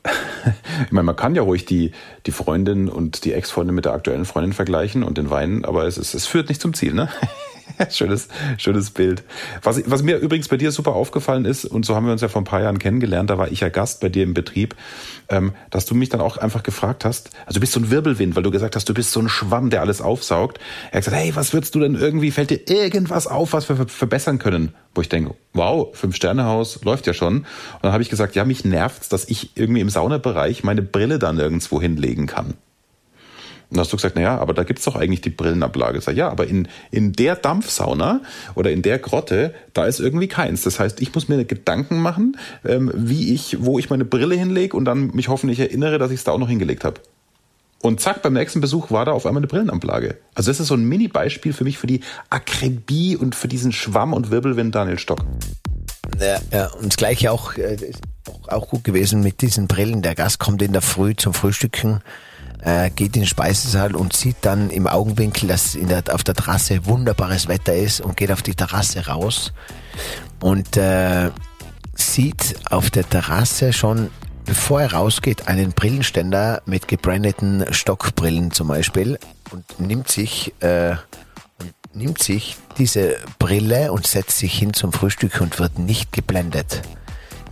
ich 0.85 0.91
meine, 0.91 1.05
man 1.05 1.15
kann 1.15 1.35
ja 1.35 1.41
ruhig 1.41 1.65
die, 1.65 1.91
die 2.25 2.31
Freundin 2.31 2.89
und 2.89 3.25
die 3.25 3.33
Ex-Freundin 3.33 3.75
mit 3.75 3.85
der 3.85 3.93
aktuellen 3.93 4.25
Freundin 4.25 4.53
vergleichen 4.53 5.03
und 5.03 5.17
den 5.17 5.29
Wein, 5.29 5.65
aber 5.65 5.85
es, 5.85 5.97
ist, 5.97 6.13
es 6.13 6.25
führt 6.25 6.49
nicht 6.49 6.61
zum 6.61 6.73
Ziel, 6.73 6.93
ne? 6.93 7.09
schönes, 7.89 8.27
schönes 8.57 8.91
Bild. 8.91 9.23
Was, 9.63 9.81
was 9.89 10.03
mir 10.03 10.17
übrigens 10.17 10.47
bei 10.47 10.57
dir 10.57 10.71
super 10.71 10.93
aufgefallen 10.93 11.45
ist, 11.45 11.65
und 11.65 11.85
so 11.85 11.95
haben 11.95 12.05
wir 12.05 12.11
uns 12.11 12.21
ja 12.21 12.27
vor 12.27 12.41
ein 12.41 12.45
paar 12.45 12.61
Jahren 12.61 12.79
kennengelernt, 12.79 13.29
da 13.29 13.37
war 13.37 13.51
ich 13.51 13.61
ja 13.61 13.69
Gast 13.69 14.01
bei 14.01 14.09
dir 14.09 14.23
im 14.23 14.33
Betrieb, 14.33 14.75
ähm, 15.29 15.53
dass 15.69 15.85
du 15.85 15.95
mich 15.95 16.09
dann 16.09 16.21
auch 16.21 16.37
einfach 16.37 16.63
gefragt 16.63 17.05
hast, 17.05 17.31
also 17.45 17.55
du 17.55 17.59
bist 17.61 17.73
so 17.73 17.79
ein 17.79 17.89
Wirbelwind, 17.89 18.35
weil 18.35 18.43
du 18.43 18.51
gesagt 18.51 18.75
hast, 18.75 18.87
du 18.87 18.93
bist 18.93 19.11
so 19.11 19.19
ein 19.19 19.29
Schwamm, 19.29 19.69
der 19.69 19.81
alles 19.81 20.01
aufsaugt. 20.01 20.59
Er 20.91 20.97
hat 20.97 21.05
gesagt, 21.05 21.17
hey, 21.17 21.35
was 21.35 21.53
würdest 21.53 21.75
du 21.75 21.79
denn 21.79 21.95
irgendwie, 21.95 22.31
fällt 22.31 22.49
dir 22.49 22.69
irgendwas 22.69 23.27
auf, 23.27 23.53
was 23.53 23.69
wir 23.69 23.87
verbessern 23.87 24.39
können? 24.39 24.73
Wo 24.93 25.01
ich 25.01 25.09
denke, 25.09 25.35
wow, 25.53 25.89
Fünf-Sterne-Haus 25.93 26.83
läuft 26.83 27.07
ja 27.07 27.13
schon. 27.13 27.37
Und 27.37 27.47
dann 27.81 27.93
habe 27.93 28.03
ich 28.03 28.09
gesagt, 28.09 28.35
ja, 28.35 28.45
mich 28.45 28.65
nervt's, 28.65 29.09
dass 29.09 29.25
ich 29.25 29.55
irgendwie 29.55 29.81
im 29.81 29.89
Saunabereich 29.89 30.63
meine 30.63 30.81
Brille 30.81 31.19
da 31.19 31.31
nirgendwo 31.31 31.81
hinlegen 31.81 32.27
kann. 32.27 32.55
Und 33.71 33.79
hast 33.79 33.93
du 33.93 33.95
gesagt, 33.95 34.17
naja, 34.17 34.37
aber 34.37 34.53
da 34.53 34.63
gibt's 34.63 34.83
doch 34.83 34.97
eigentlich 34.97 35.21
die 35.21 35.29
Brillenablage. 35.29 35.99
Ich 35.99 36.03
sag, 36.03 36.15
ja, 36.17 36.29
aber 36.29 36.45
in, 36.45 36.67
in 36.91 37.13
der 37.13 37.37
Dampfsauna 37.37 38.19
oder 38.53 38.69
in 38.69 38.81
der 38.81 38.99
Grotte, 38.99 39.53
da 39.73 39.85
ist 39.85 40.01
irgendwie 40.01 40.27
keins. 40.27 40.63
Das 40.63 40.77
heißt, 40.77 41.01
ich 41.01 41.15
muss 41.15 41.29
mir 41.29 41.45
Gedanken 41.45 42.01
machen, 42.01 42.37
ähm, 42.65 42.91
wie 42.93 43.33
ich, 43.33 43.63
wo 43.63 43.79
ich 43.79 43.89
meine 43.89 44.03
Brille 44.03 44.35
hinlege 44.35 44.75
und 44.75 44.83
dann 44.83 45.11
mich 45.11 45.29
hoffentlich 45.29 45.59
erinnere, 45.61 45.99
dass 45.99 46.11
ich 46.11 46.17
es 46.17 46.23
da 46.25 46.33
auch 46.33 46.37
noch 46.37 46.49
hingelegt 46.49 46.83
habe. 46.83 46.99
Und 47.81 48.01
zack, 48.01 48.21
beim 48.21 48.33
nächsten 48.33 48.59
Besuch 48.59 48.91
war 48.91 49.05
da 49.05 49.13
auf 49.13 49.25
einmal 49.25 49.39
eine 49.39 49.47
Brillenablage. 49.47 50.17
Also 50.35 50.51
das 50.51 50.59
ist 50.59 50.67
so 50.67 50.75
ein 50.75 50.83
Mini-Beispiel 50.83 51.53
für 51.53 51.63
mich 51.63 51.77
für 51.77 51.87
die 51.87 52.01
Akribie 52.29 53.15
und 53.15 53.35
für 53.35 53.47
diesen 53.47 53.71
Schwamm 53.71 54.13
und 54.13 54.31
Wirbelwind 54.31 54.75
Daniel 54.75 54.99
Stock. 54.99 55.23
Ja, 56.19 56.39
ja, 56.51 56.67
und 56.73 56.87
das 56.87 56.97
gleiche 56.97 57.31
auch, 57.31 57.55
äh, 57.55 57.77
auch, 58.29 58.49
auch 58.49 58.67
gut 58.69 58.83
gewesen 58.83 59.23
mit 59.23 59.41
diesen 59.41 59.67
Brillen. 59.67 60.01
Der 60.01 60.13
Gast 60.13 60.39
kommt 60.39 60.61
in 60.61 60.73
der 60.73 60.81
Früh 60.81 61.15
zum 61.15 61.33
Frühstücken 61.33 62.01
äh, 62.61 62.89
geht 62.89 63.15
in 63.15 63.23
den 63.23 63.27
Speisesaal 63.27 63.95
und 63.95 64.13
sieht 64.13 64.37
dann 64.41 64.69
im 64.69 64.87
Augenwinkel, 64.87 65.47
dass 65.47 65.75
in 65.75 65.87
der, 65.87 66.03
auf 66.11 66.23
der 66.23 66.35
Terrasse 66.35 66.85
wunderbares 66.85 67.47
Wetter 67.47 67.73
ist 67.73 68.01
und 68.01 68.17
geht 68.17 68.31
auf 68.31 68.41
die 68.41 68.55
Terrasse 68.55 69.07
raus 69.07 69.53
und 70.39 70.77
äh, 70.77 71.31
sieht 71.95 72.55
auf 72.69 72.89
der 72.89 73.07
Terrasse 73.07 73.73
schon, 73.73 74.09
bevor 74.45 74.81
er 74.81 74.93
rausgeht, 74.93 75.47
einen 75.47 75.71
Brillenständer 75.71 76.61
mit 76.65 76.87
gebrandeten 76.87 77.65
Stockbrillen 77.71 78.51
zum 78.51 78.67
Beispiel 78.67 79.19
und 79.51 79.79
nimmt 79.79 80.09
sich, 80.09 80.53
äh, 80.61 80.95
nimmt 81.93 82.21
sich 82.21 82.57
diese 82.77 83.17
Brille 83.39 83.91
und 83.91 84.07
setzt 84.07 84.37
sich 84.37 84.53
hin 84.53 84.73
zum 84.73 84.93
Frühstück 84.93 85.41
und 85.41 85.59
wird 85.59 85.79
nicht 85.79 86.11
geblendet. 86.11 86.81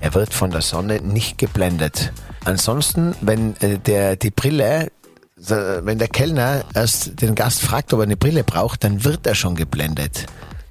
Er 0.01 0.13
wird 0.13 0.33
von 0.33 0.51
der 0.51 0.61
Sonne 0.61 1.01
nicht 1.01 1.37
geblendet. 1.37 2.13
Ansonsten, 2.45 3.15
wenn 3.21 3.55
äh, 3.57 3.77
der 3.79 4.15
die 4.15 4.31
Brille 4.31 4.91
wenn 5.47 5.97
der 5.97 6.07
Kellner 6.07 6.63
erst 6.73 7.21
den 7.21 7.35
Gast 7.35 7.61
fragt, 7.61 7.93
ob 7.93 7.99
er 7.99 8.03
eine 8.03 8.17
Brille 8.17 8.43
braucht, 8.43 8.83
dann 8.83 9.03
wird 9.03 9.25
er 9.25 9.35
schon 9.35 9.55
geblendet. 9.55 10.25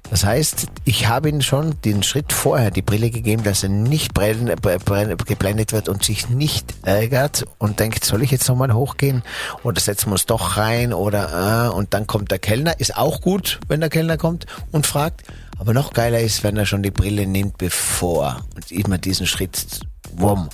Das 0.09 0.25
heißt, 0.25 0.67
ich 0.85 1.07
habe 1.07 1.29
ihm 1.29 1.41
schon 1.41 1.79
den 1.81 2.01
Schritt 2.01 2.33
vorher 2.33 2.71
die 2.71 2.81
Brille 2.81 3.11
gegeben, 3.11 3.43
dass 3.43 3.61
er 3.61 3.69
nicht 3.69 4.15
geblendet 4.15 5.71
wird 5.71 5.87
und 5.87 6.03
sich 6.03 6.29
nicht 6.29 6.73
ärgert 6.83 7.45
und 7.59 7.79
denkt, 7.79 8.03
soll 8.03 8.23
ich 8.23 8.31
jetzt 8.31 8.47
nochmal 8.49 8.73
hochgehen 8.73 9.21
oder 9.61 9.79
setzen 9.79 10.07
wir 10.07 10.13
uns 10.13 10.25
doch 10.25 10.57
rein 10.57 10.93
oder 10.93 11.67
äh, 11.67 11.75
und 11.75 11.93
dann 11.93 12.07
kommt 12.07 12.31
der 12.31 12.39
Kellner. 12.39 12.79
Ist 12.79 12.97
auch 12.97 13.21
gut, 13.21 13.59
wenn 13.67 13.81
der 13.81 13.89
Kellner 13.89 14.17
kommt 14.17 14.47
und 14.71 14.87
fragt. 14.87 15.23
Aber 15.59 15.73
noch 15.73 15.93
geiler 15.93 16.21
ist, 16.21 16.43
wenn 16.43 16.57
er 16.57 16.65
schon 16.65 16.81
die 16.81 16.91
Brille 16.91 17.27
nimmt, 17.27 17.57
bevor 17.57 18.41
und 18.55 18.71
immer 18.71 18.97
diesen 18.97 19.27
Schritt, 19.27 19.81
wumm. 20.15 20.49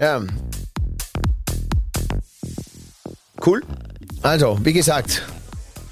Ja. 0.00 0.22
Cool. 3.46 3.62
Also, 4.22 4.58
wie 4.64 4.72
gesagt, 4.72 5.22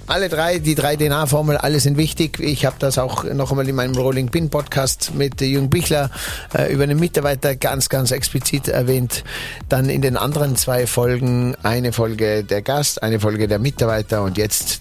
alle 0.08 0.28
drei, 0.28 0.58
die 0.58 0.74
drei 0.74 0.96
DNA-Formel, 0.96 1.56
alle 1.56 1.78
sind 1.78 1.96
wichtig. 1.96 2.40
Ich 2.40 2.66
habe 2.66 2.76
das 2.80 2.98
auch 2.98 3.22
noch 3.22 3.52
einmal 3.52 3.68
in 3.68 3.76
meinem 3.76 3.94
Rolling 3.94 4.28
Pin 4.28 4.50
Podcast 4.50 5.14
mit 5.14 5.40
Jürgen 5.40 5.70
Bichler 5.70 6.10
äh, 6.52 6.72
über 6.72 6.82
einen 6.82 6.98
Mitarbeiter 6.98 7.54
ganz, 7.54 7.88
ganz 7.88 8.10
explizit 8.10 8.66
erwähnt. 8.66 9.22
Dann 9.68 9.88
in 9.88 10.02
den 10.02 10.16
anderen 10.16 10.56
zwei 10.56 10.88
Folgen 10.88 11.54
eine 11.62 11.92
Folge 11.92 12.42
der 12.42 12.60
Gast, 12.60 13.02
eine 13.04 13.20
Folge 13.20 13.46
der 13.46 13.60
Mitarbeiter 13.60 14.22
und 14.22 14.36
jetzt 14.36 14.80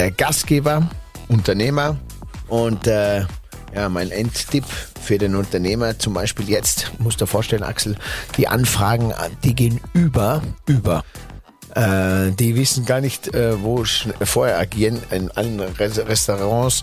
der 0.00 0.10
Gastgeber, 0.10 0.90
Unternehmer. 1.28 1.96
Und 2.48 2.88
äh, 2.88 3.26
ja, 3.74 3.88
mein 3.88 4.10
Endtipp 4.10 4.64
für 5.00 5.18
den 5.18 5.36
Unternehmer, 5.36 5.98
zum 5.98 6.14
Beispiel 6.14 6.48
jetzt, 6.48 6.90
musst 6.98 7.20
du 7.20 7.24
dir 7.24 7.30
vorstellen, 7.30 7.62
Axel, 7.62 7.96
die 8.36 8.48
Anfragen, 8.48 9.14
die 9.44 9.54
gehen 9.54 9.80
über, 9.94 10.42
über. 10.66 11.04
Äh, 11.78 12.32
die 12.32 12.56
wissen 12.56 12.86
gar 12.86 13.00
nicht, 13.00 13.32
äh, 13.34 13.62
wo 13.62 13.84
vorher 13.84 14.58
agieren 14.58 15.00
in 15.10 15.30
allen 15.30 15.60
Restaurants, 15.60 16.82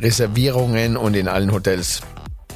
Reservierungen 0.00 0.96
und 0.96 1.14
in 1.14 1.28
allen 1.28 1.52
Hotels. 1.52 2.00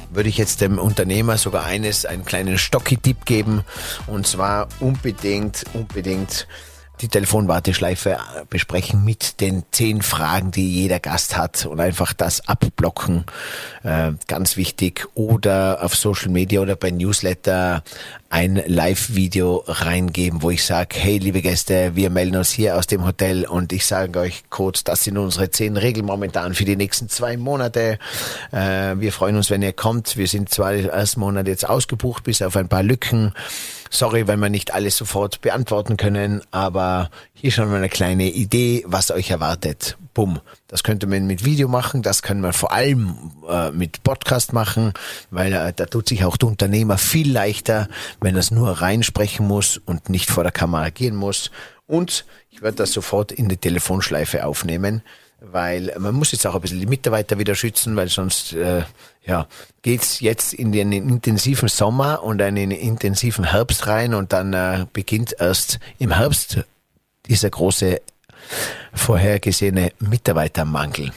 Würde 0.09 0.29
ich 0.29 0.39
jetzt 0.39 0.61
dem 0.61 0.79
Unternehmer 0.79 1.37
sogar 1.37 1.65
eines, 1.65 2.07
einen 2.07 2.25
kleinen 2.25 2.57
Stocki-Tipp 2.57 3.25
geben. 3.25 3.63
Und 4.07 4.25
zwar 4.25 4.67
unbedingt, 4.79 5.63
unbedingt 5.73 6.47
die 7.01 7.07
Telefonwarteschleife 7.07 8.17
besprechen 8.49 9.03
mit 9.03 9.41
den 9.41 9.63
zehn 9.71 10.01
Fragen, 10.01 10.51
die 10.51 10.69
jeder 10.73 10.99
Gast 10.99 11.35
hat 11.35 11.65
und 11.65 11.79
einfach 11.79 12.13
das 12.13 12.47
abblocken. 12.47 13.25
Äh, 13.83 14.11
ganz 14.27 14.57
wichtig. 14.57 15.07
Oder 15.15 15.79
auf 15.83 15.95
Social 15.95 16.29
Media 16.29 16.61
oder 16.61 16.75
bei 16.75 16.91
Newsletter 16.91 17.83
ein 18.29 18.63
Live-Video 18.65 19.63
reingeben, 19.67 20.41
wo 20.41 20.49
ich 20.49 20.63
sage, 20.63 20.95
hey 20.97 21.17
liebe 21.17 21.41
Gäste, 21.41 21.95
wir 21.95 22.09
melden 22.09 22.35
uns 22.35 22.51
hier 22.51 22.77
aus 22.77 22.87
dem 22.87 23.05
Hotel 23.05 23.45
und 23.45 23.73
ich 23.73 23.85
sage 23.85 24.19
euch 24.19 24.43
kurz, 24.49 24.83
das 24.83 25.03
sind 25.03 25.17
unsere 25.17 25.51
zehn 25.51 25.77
Regeln 25.77 26.05
momentan 26.05 26.53
für 26.55 26.65
die 26.65 26.75
nächsten 26.75 27.09
zwei 27.09 27.37
Monate. 27.37 27.99
Äh, 28.51 28.95
wir 28.97 29.11
freuen 29.11 29.35
uns, 29.35 29.49
wenn 29.49 29.61
ihr 29.61 29.73
kommt. 29.73 30.17
Wir 30.17 30.27
sind 30.27 30.49
zwar 30.49 30.73
ersten 30.73 31.19
Monat 31.19 31.47
jetzt 31.47 31.67
ausgebucht, 31.67 32.23
bis 32.23 32.41
auf 32.41 32.55
ein 32.55 32.69
paar 32.69 32.83
Lücken. 32.83 33.33
Sorry, 33.95 34.25
wenn 34.25 34.39
wir 34.39 34.49
nicht 34.49 34.73
alles 34.73 34.97
sofort 34.97 35.41
beantworten 35.41 35.97
können, 35.97 36.41
aber 36.49 37.11
hier 37.31 37.51
schon 37.51 37.69
mal 37.69 37.75
eine 37.75 37.89
kleine 37.89 38.23
Idee, 38.23 38.83
was 38.87 39.11
euch 39.11 39.29
erwartet. 39.29 39.99
Bumm. 40.15 40.39
Das 40.65 40.81
könnte 40.81 41.05
man 41.05 41.27
mit 41.27 41.45
Video 41.45 41.67
machen, 41.67 42.01
das 42.01 42.23
können 42.23 42.41
wir 42.41 42.53
vor 42.53 42.71
allem 42.71 43.31
äh, 43.47 43.69
mit 43.69 44.01
Podcast 44.01 44.51
machen, 44.51 44.93
weil 45.29 45.53
äh, 45.53 45.73
da 45.75 45.85
tut 45.85 46.09
sich 46.09 46.25
auch 46.25 46.37
der 46.37 46.49
Unternehmer 46.49 46.97
viel 46.97 47.31
leichter, 47.31 47.87
wenn 48.19 48.33
er 48.35 48.39
es 48.39 48.49
nur 48.49 48.81
reinsprechen 48.81 49.45
muss 49.47 49.77
und 49.77 50.09
nicht 50.09 50.27
vor 50.31 50.41
der 50.41 50.51
Kamera 50.51 50.89
gehen 50.89 51.15
muss. 51.15 51.51
Und 51.85 52.25
ich 52.49 52.63
werde 52.63 52.77
das 52.77 52.93
sofort 52.93 53.31
in 53.31 53.47
die 53.47 53.57
Telefonschleife 53.57 54.43
aufnehmen 54.43 55.03
weil 55.51 55.93
man 55.99 56.15
muss 56.15 56.31
jetzt 56.31 56.47
auch 56.47 56.55
ein 56.55 56.61
bisschen 56.61 56.79
die 56.79 56.85
Mitarbeiter 56.85 57.37
wieder 57.37 57.53
schützen, 57.53 57.95
weil 57.95 58.07
sonst 58.07 58.53
äh, 58.53 58.83
ja, 59.25 59.47
geht's 59.81 60.21
jetzt 60.21 60.53
in 60.53 60.71
den 60.71 60.91
intensiven 60.91 61.67
Sommer 61.67 62.23
und 62.23 62.41
einen 62.41 62.71
intensiven 62.71 63.51
Herbst 63.51 63.87
rein 63.87 64.13
und 64.13 64.31
dann 64.31 64.53
äh, 64.53 64.85
beginnt 64.93 65.35
erst 65.37 65.79
im 65.99 66.11
Herbst 66.11 66.59
dieser 67.27 67.49
große 67.49 68.01
vorhergesehene 68.93 69.91
Mitarbeitermangel. 69.99 71.11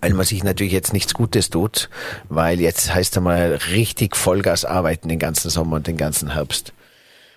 Weil 0.00 0.12
man 0.12 0.26
sich 0.26 0.44
natürlich 0.44 0.72
jetzt 0.72 0.92
nichts 0.92 1.14
Gutes 1.14 1.48
tut, 1.48 1.88
weil 2.28 2.60
jetzt 2.60 2.94
heißt 2.94 3.16
einmal 3.16 3.58
richtig 3.70 4.16
Vollgas 4.16 4.66
arbeiten 4.66 5.08
den 5.08 5.18
ganzen 5.18 5.50
Sommer 5.50 5.76
und 5.76 5.86
den 5.86 5.96
ganzen 5.96 6.34
Herbst. 6.34 6.73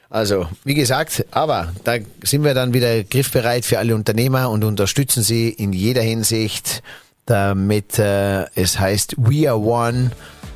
Also, 0.09 0.47
wie 0.63 0.73
gesagt, 0.73 1.25
aber 1.31 1.73
da 1.83 1.97
sind 2.23 2.43
wir 2.43 2.53
dann 2.53 2.73
wieder 2.73 3.03
griffbereit 3.03 3.65
für 3.65 3.79
alle 3.79 3.93
Unternehmer 3.93 4.49
und 4.49 4.63
unterstützen 4.63 5.21
sie 5.21 5.49
in 5.49 5.73
jeder 5.73 6.01
Hinsicht, 6.01 6.81
damit 7.25 7.99
äh, 7.99 8.45
es 8.55 8.79
heißt 8.79 9.15
We 9.17 9.49
are 9.49 9.59
one. 9.59 10.11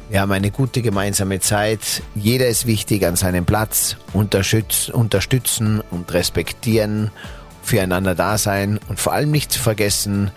Wir 0.09 0.21
haben 0.21 0.31
eine 0.31 0.51
gute 0.51 0.81
gemeinsame 0.81 1.39
Zeit. 1.39 2.01
Jeder 2.15 2.47
ist 2.47 2.65
wichtig 2.65 3.05
an 3.05 3.15
seinem 3.15 3.45
Platz. 3.45 3.97
Unterstützen, 4.13 4.93
unterstützen 4.93 5.81
und 5.91 6.13
respektieren, 6.13 7.11
füreinander 7.61 8.15
da 8.15 8.37
sein 8.37 8.79
und 8.87 8.99
vor 8.99 9.13
allem 9.13 9.31
nicht 9.31 9.51
zu 9.51 9.59
vergessen, 9.59 10.31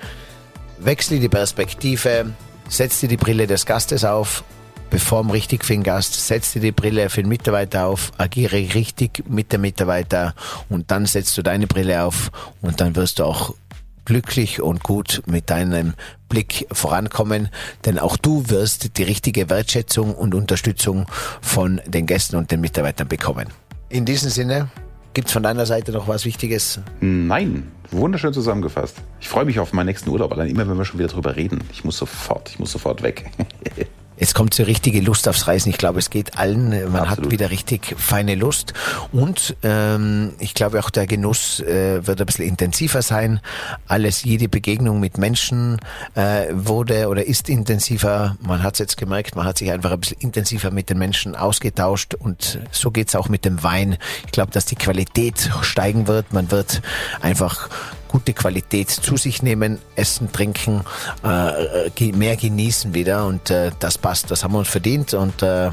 wechsle 0.78 1.20
die 1.20 1.28
Perspektive, 1.28 2.34
setz 2.68 3.00
dir 3.00 3.08
die 3.08 3.16
Brille 3.16 3.46
des 3.46 3.64
Gastes 3.66 4.04
auf 4.04 4.44
perform 4.90 5.30
richtig 5.30 5.64
für 5.64 5.72
den 5.72 5.82
Gast, 5.82 6.14
setz 6.26 6.52
dir 6.52 6.60
die 6.60 6.72
Brille 6.72 7.10
für 7.10 7.22
den 7.22 7.28
Mitarbeiter 7.28 7.86
auf, 7.86 8.12
agiere 8.18 8.56
richtig 8.74 9.24
mit 9.28 9.52
dem 9.52 9.62
Mitarbeiter 9.62 10.34
und 10.68 10.90
dann 10.90 11.06
setzt 11.06 11.36
du 11.36 11.42
deine 11.42 11.66
Brille 11.66 12.04
auf 12.04 12.30
und 12.62 12.80
dann 12.80 12.96
wirst 12.96 13.18
du 13.18 13.24
auch 13.24 13.54
glücklich 14.04 14.60
und 14.60 14.82
gut 14.82 15.22
mit 15.26 15.50
deinem 15.50 15.94
Blick 16.28 16.66
vorankommen, 16.72 17.48
denn 17.84 17.98
auch 17.98 18.16
du 18.16 18.48
wirst 18.50 18.98
die 18.98 19.02
richtige 19.02 19.48
Wertschätzung 19.50 20.14
und 20.14 20.34
Unterstützung 20.34 21.06
von 21.40 21.80
den 21.86 22.06
Gästen 22.06 22.36
und 22.36 22.50
den 22.50 22.60
Mitarbeitern 22.60 23.08
bekommen. 23.08 23.48
In 23.88 24.04
diesem 24.04 24.30
Sinne, 24.30 24.68
gibt 25.14 25.28
es 25.28 25.32
von 25.32 25.42
deiner 25.42 25.66
Seite 25.66 25.92
noch 25.92 26.08
was 26.08 26.24
Wichtiges? 26.24 26.80
Nein, 27.00 27.70
wunderschön 27.90 28.32
zusammengefasst. 28.32 28.96
Ich 29.20 29.28
freue 29.28 29.44
mich 29.44 29.58
auf 29.58 29.72
meinen 29.72 29.86
nächsten 29.86 30.10
Urlaub, 30.10 30.32
allein 30.32 30.48
immer, 30.48 30.68
wenn 30.68 30.76
wir 30.76 30.84
schon 30.84 30.98
wieder 30.98 31.08
drüber 31.08 31.36
reden. 31.36 31.62
Ich 31.72 31.84
muss 31.84 31.96
sofort, 31.96 32.50
ich 32.50 32.58
muss 32.58 32.72
sofort 32.72 33.02
weg. 33.02 33.30
Jetzt 34.24 34.32
kommt 34.32 34.54
so 34.54 34.62
richtige 34.62 35.02
Lust 35.02 35.28
aufs 35.28 35.48
Reisen. 35.48 35.68
Ich 35.68 35.76
glaube, 35.76 35.98
es 35.98 36.08
geht 36.08 36.38
allen. 36.38 36.70
Man 36.70 37.02
Absolut. 37.02 37.26
hat 37.26 37.30
wieder 37.30 37.50
richtig 37.50 37.94
feine 37.98 38.36
Lust. 38.36 38.72
Und 39.12 39.54
ähm, 39.62 40.32
ich 40.38 40.54
glaube 40.54 40.80
auch 40.80 40.88
der 40.88 41.06
Genuss 41.06 41.60
äh, 41.60 42.06
wird 42.06 42.20
ein 42.22 42.24
bisschen 42.24 42.46
intensiver 42.46 43.02
sein. 43.02 43.40
Alles, 43.86 44.24
jede 44.24 44.48
Begegnung 44.48 44.98
mit 44.98 45.18
Menschen 45.18 45.78
äh, 46.14 46.46
wurde 46.52 47.08
oder 47.08 47.26
ist 47.26 47.50
intensiver. 47.50 48.38
Man 48.40 48.62
hat 48.62 48.72
es 48.72 48.78
jetzt 48.78 48.96
gemerkt, 48.96 49.36
man 49.36 49.44
hat 49.44 49.58
sich 49.58 49.70
einfach 49.70 49.92
ein 49.92 50.00
bisschen 50.00 50.20
intensiver 50.20 50.70
mit 50.70 50.88
den 50.88 50.96
Menschen 50.96 51.36
ausgetauscht. 51.36 52.14
Und 52.14 52.60
so 52.70 52.90
geht's 52.90 53.14
auch 53.14 53.28
mit 53.28 53.44
dem 53.44 53.62
Wein. 53.62 53.98
Ich 54.24 54.32
glaube, 54.32 54.52
dass 54.52 54.64
die 54.64 54.76
Qualität 54.76 55.50
steigen 55.60 56.06
wird. 56.06 56.32
Man 56.32 56.50
wird 56.50 56.80
einfach 57.20 57.68
gute 58.14 58.32
Qualität 58.32 58.90
zu 58.90 59.16
sich 59.16 59.42
nehmen, 59.42 59.80
essen, 59.96 60.30
trinken, 60.30 60.84
äh, 61.24 62.12
mehr 62.12 62.36
genießen 62.36 62.94
wieder 62.94 63.26
und 63.26 63.50
äh, 63.50 63.72
das 63.80 63.98
passt, 63.98 64.30
das 64.30 64.44
haben 64.44 64.52
wir 64.52 64.60
uns 64.60 64.68
verdient 64.68 65.14
und 65.14 65.42
äh, 65.42 65.70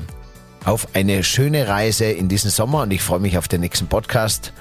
auf 0.65 0.87
eine 0.95 1.23
schöne 1.23 1.67
Reise 1.67 2.05
in 2.05 2.29
diesen 2.29 2.49
Sommer 2.49 2.81
und 2.81 2.91
ich 2.93 3.03
freue 3.03 3.19
mich 3.19 3.37
auf 3.37 3.47
den 3.47 3.61
nächsten 3.61 3.85
Podcast. 3.85 4.53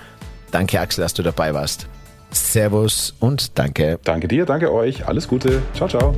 Danke 0.50 0.78
Axel, 0.78 1.00
dass 1.00 1.14
du 1.14 1.22
dabei 1.22 1.54
warst. 1.54 1.86
Servus 2.30 3.14
und 3.18 3.58
danke. 3.58 3.98
Danke 4.04 4.28
dir, 4.28 4.44
danke 4.44 4.70
euch. 4.70 5.08
Alles 5.08 5.26
Gute. 5.26 5.62
Ciao, 5.72 5.88
ciao. 5.88 6.14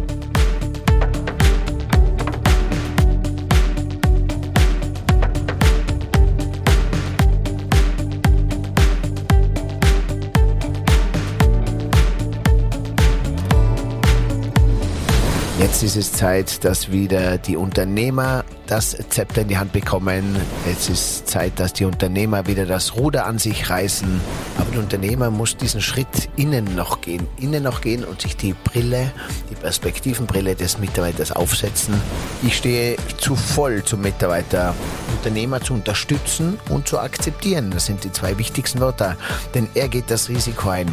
Jetzt 15.63 15.85
ist 15.85 15.95
es 15.95 16.13
Zeit, 16.13 16.65
dass 16.65 16.91
wieder 16.91 17.39
die 17.39 17.57
Unternehmer 17.57 18.45
das 18.67 18.97
Zepter 19.11 19.43
in 19.43 19.49
die 19.49 19.59
Hand 19.59 19.73
bekommen. 19.73 20.37
Jetzt 20.67 20.91
ist 20.91 21.29
Zeit, 21.29 21.53
dass 21.61 21.73
die 21.73 21.85
Unternehmer 21.85 22.49
wieder 22.49 22.67
das 22.67 22.97
Ruder 22.97 23.27
an 23.27 23.39
sich 23.39 23.71
reißen. 23.71 24.21
Aber 24.59 24.73
der 24.73 24.81
Unternehmer 24.81 25.31
muss 25.31 25.57
diesen 25.57 25.81
Schritt 25.81 26.29
innen 26.35 26.75
noch 26.75 27.01
gehen, 27.01 27.29
innen 27.39 27.63
noch 27.63 27.81
gehen 27.81 28.03
und 28.03 28.23
sich 28.23 28.37
die 28.37 28.55
Brille, 28.55 29.13
die 29.51 29.55
Perspektivenbrille 29.55 30.57
des 30.57 30.79
Mitarbeiters 30.79 31.31
aufsetzen. 31.31 31.95
Ich 32.43 32.57
stehe 32.57 32.97
zu 33.19 33.37
voll 33.37 33.85
zum 33.85 34.01
Mitarbeiter, 34.01 34.75
Unternehmer 35.17 35.61
zu 35.61 35.75
unterstützen 35.75 36.59
und 36.71 36.89
zu 36.89 36.99
akzeptieren. 36.99 37.71
Das 37.71 37.87
sind 37.87 38.03
die 38.03 38.11
zwei 38.11 38.37
wichtigsten 38.37 38.81
Wörter, 38.81 39.17
denn 39.55 39.69
er 39.75 39.87
geht 39.87 40.11
das 40.11 40.29
Risiko 40.29 40.71
ein. 40.71 40.93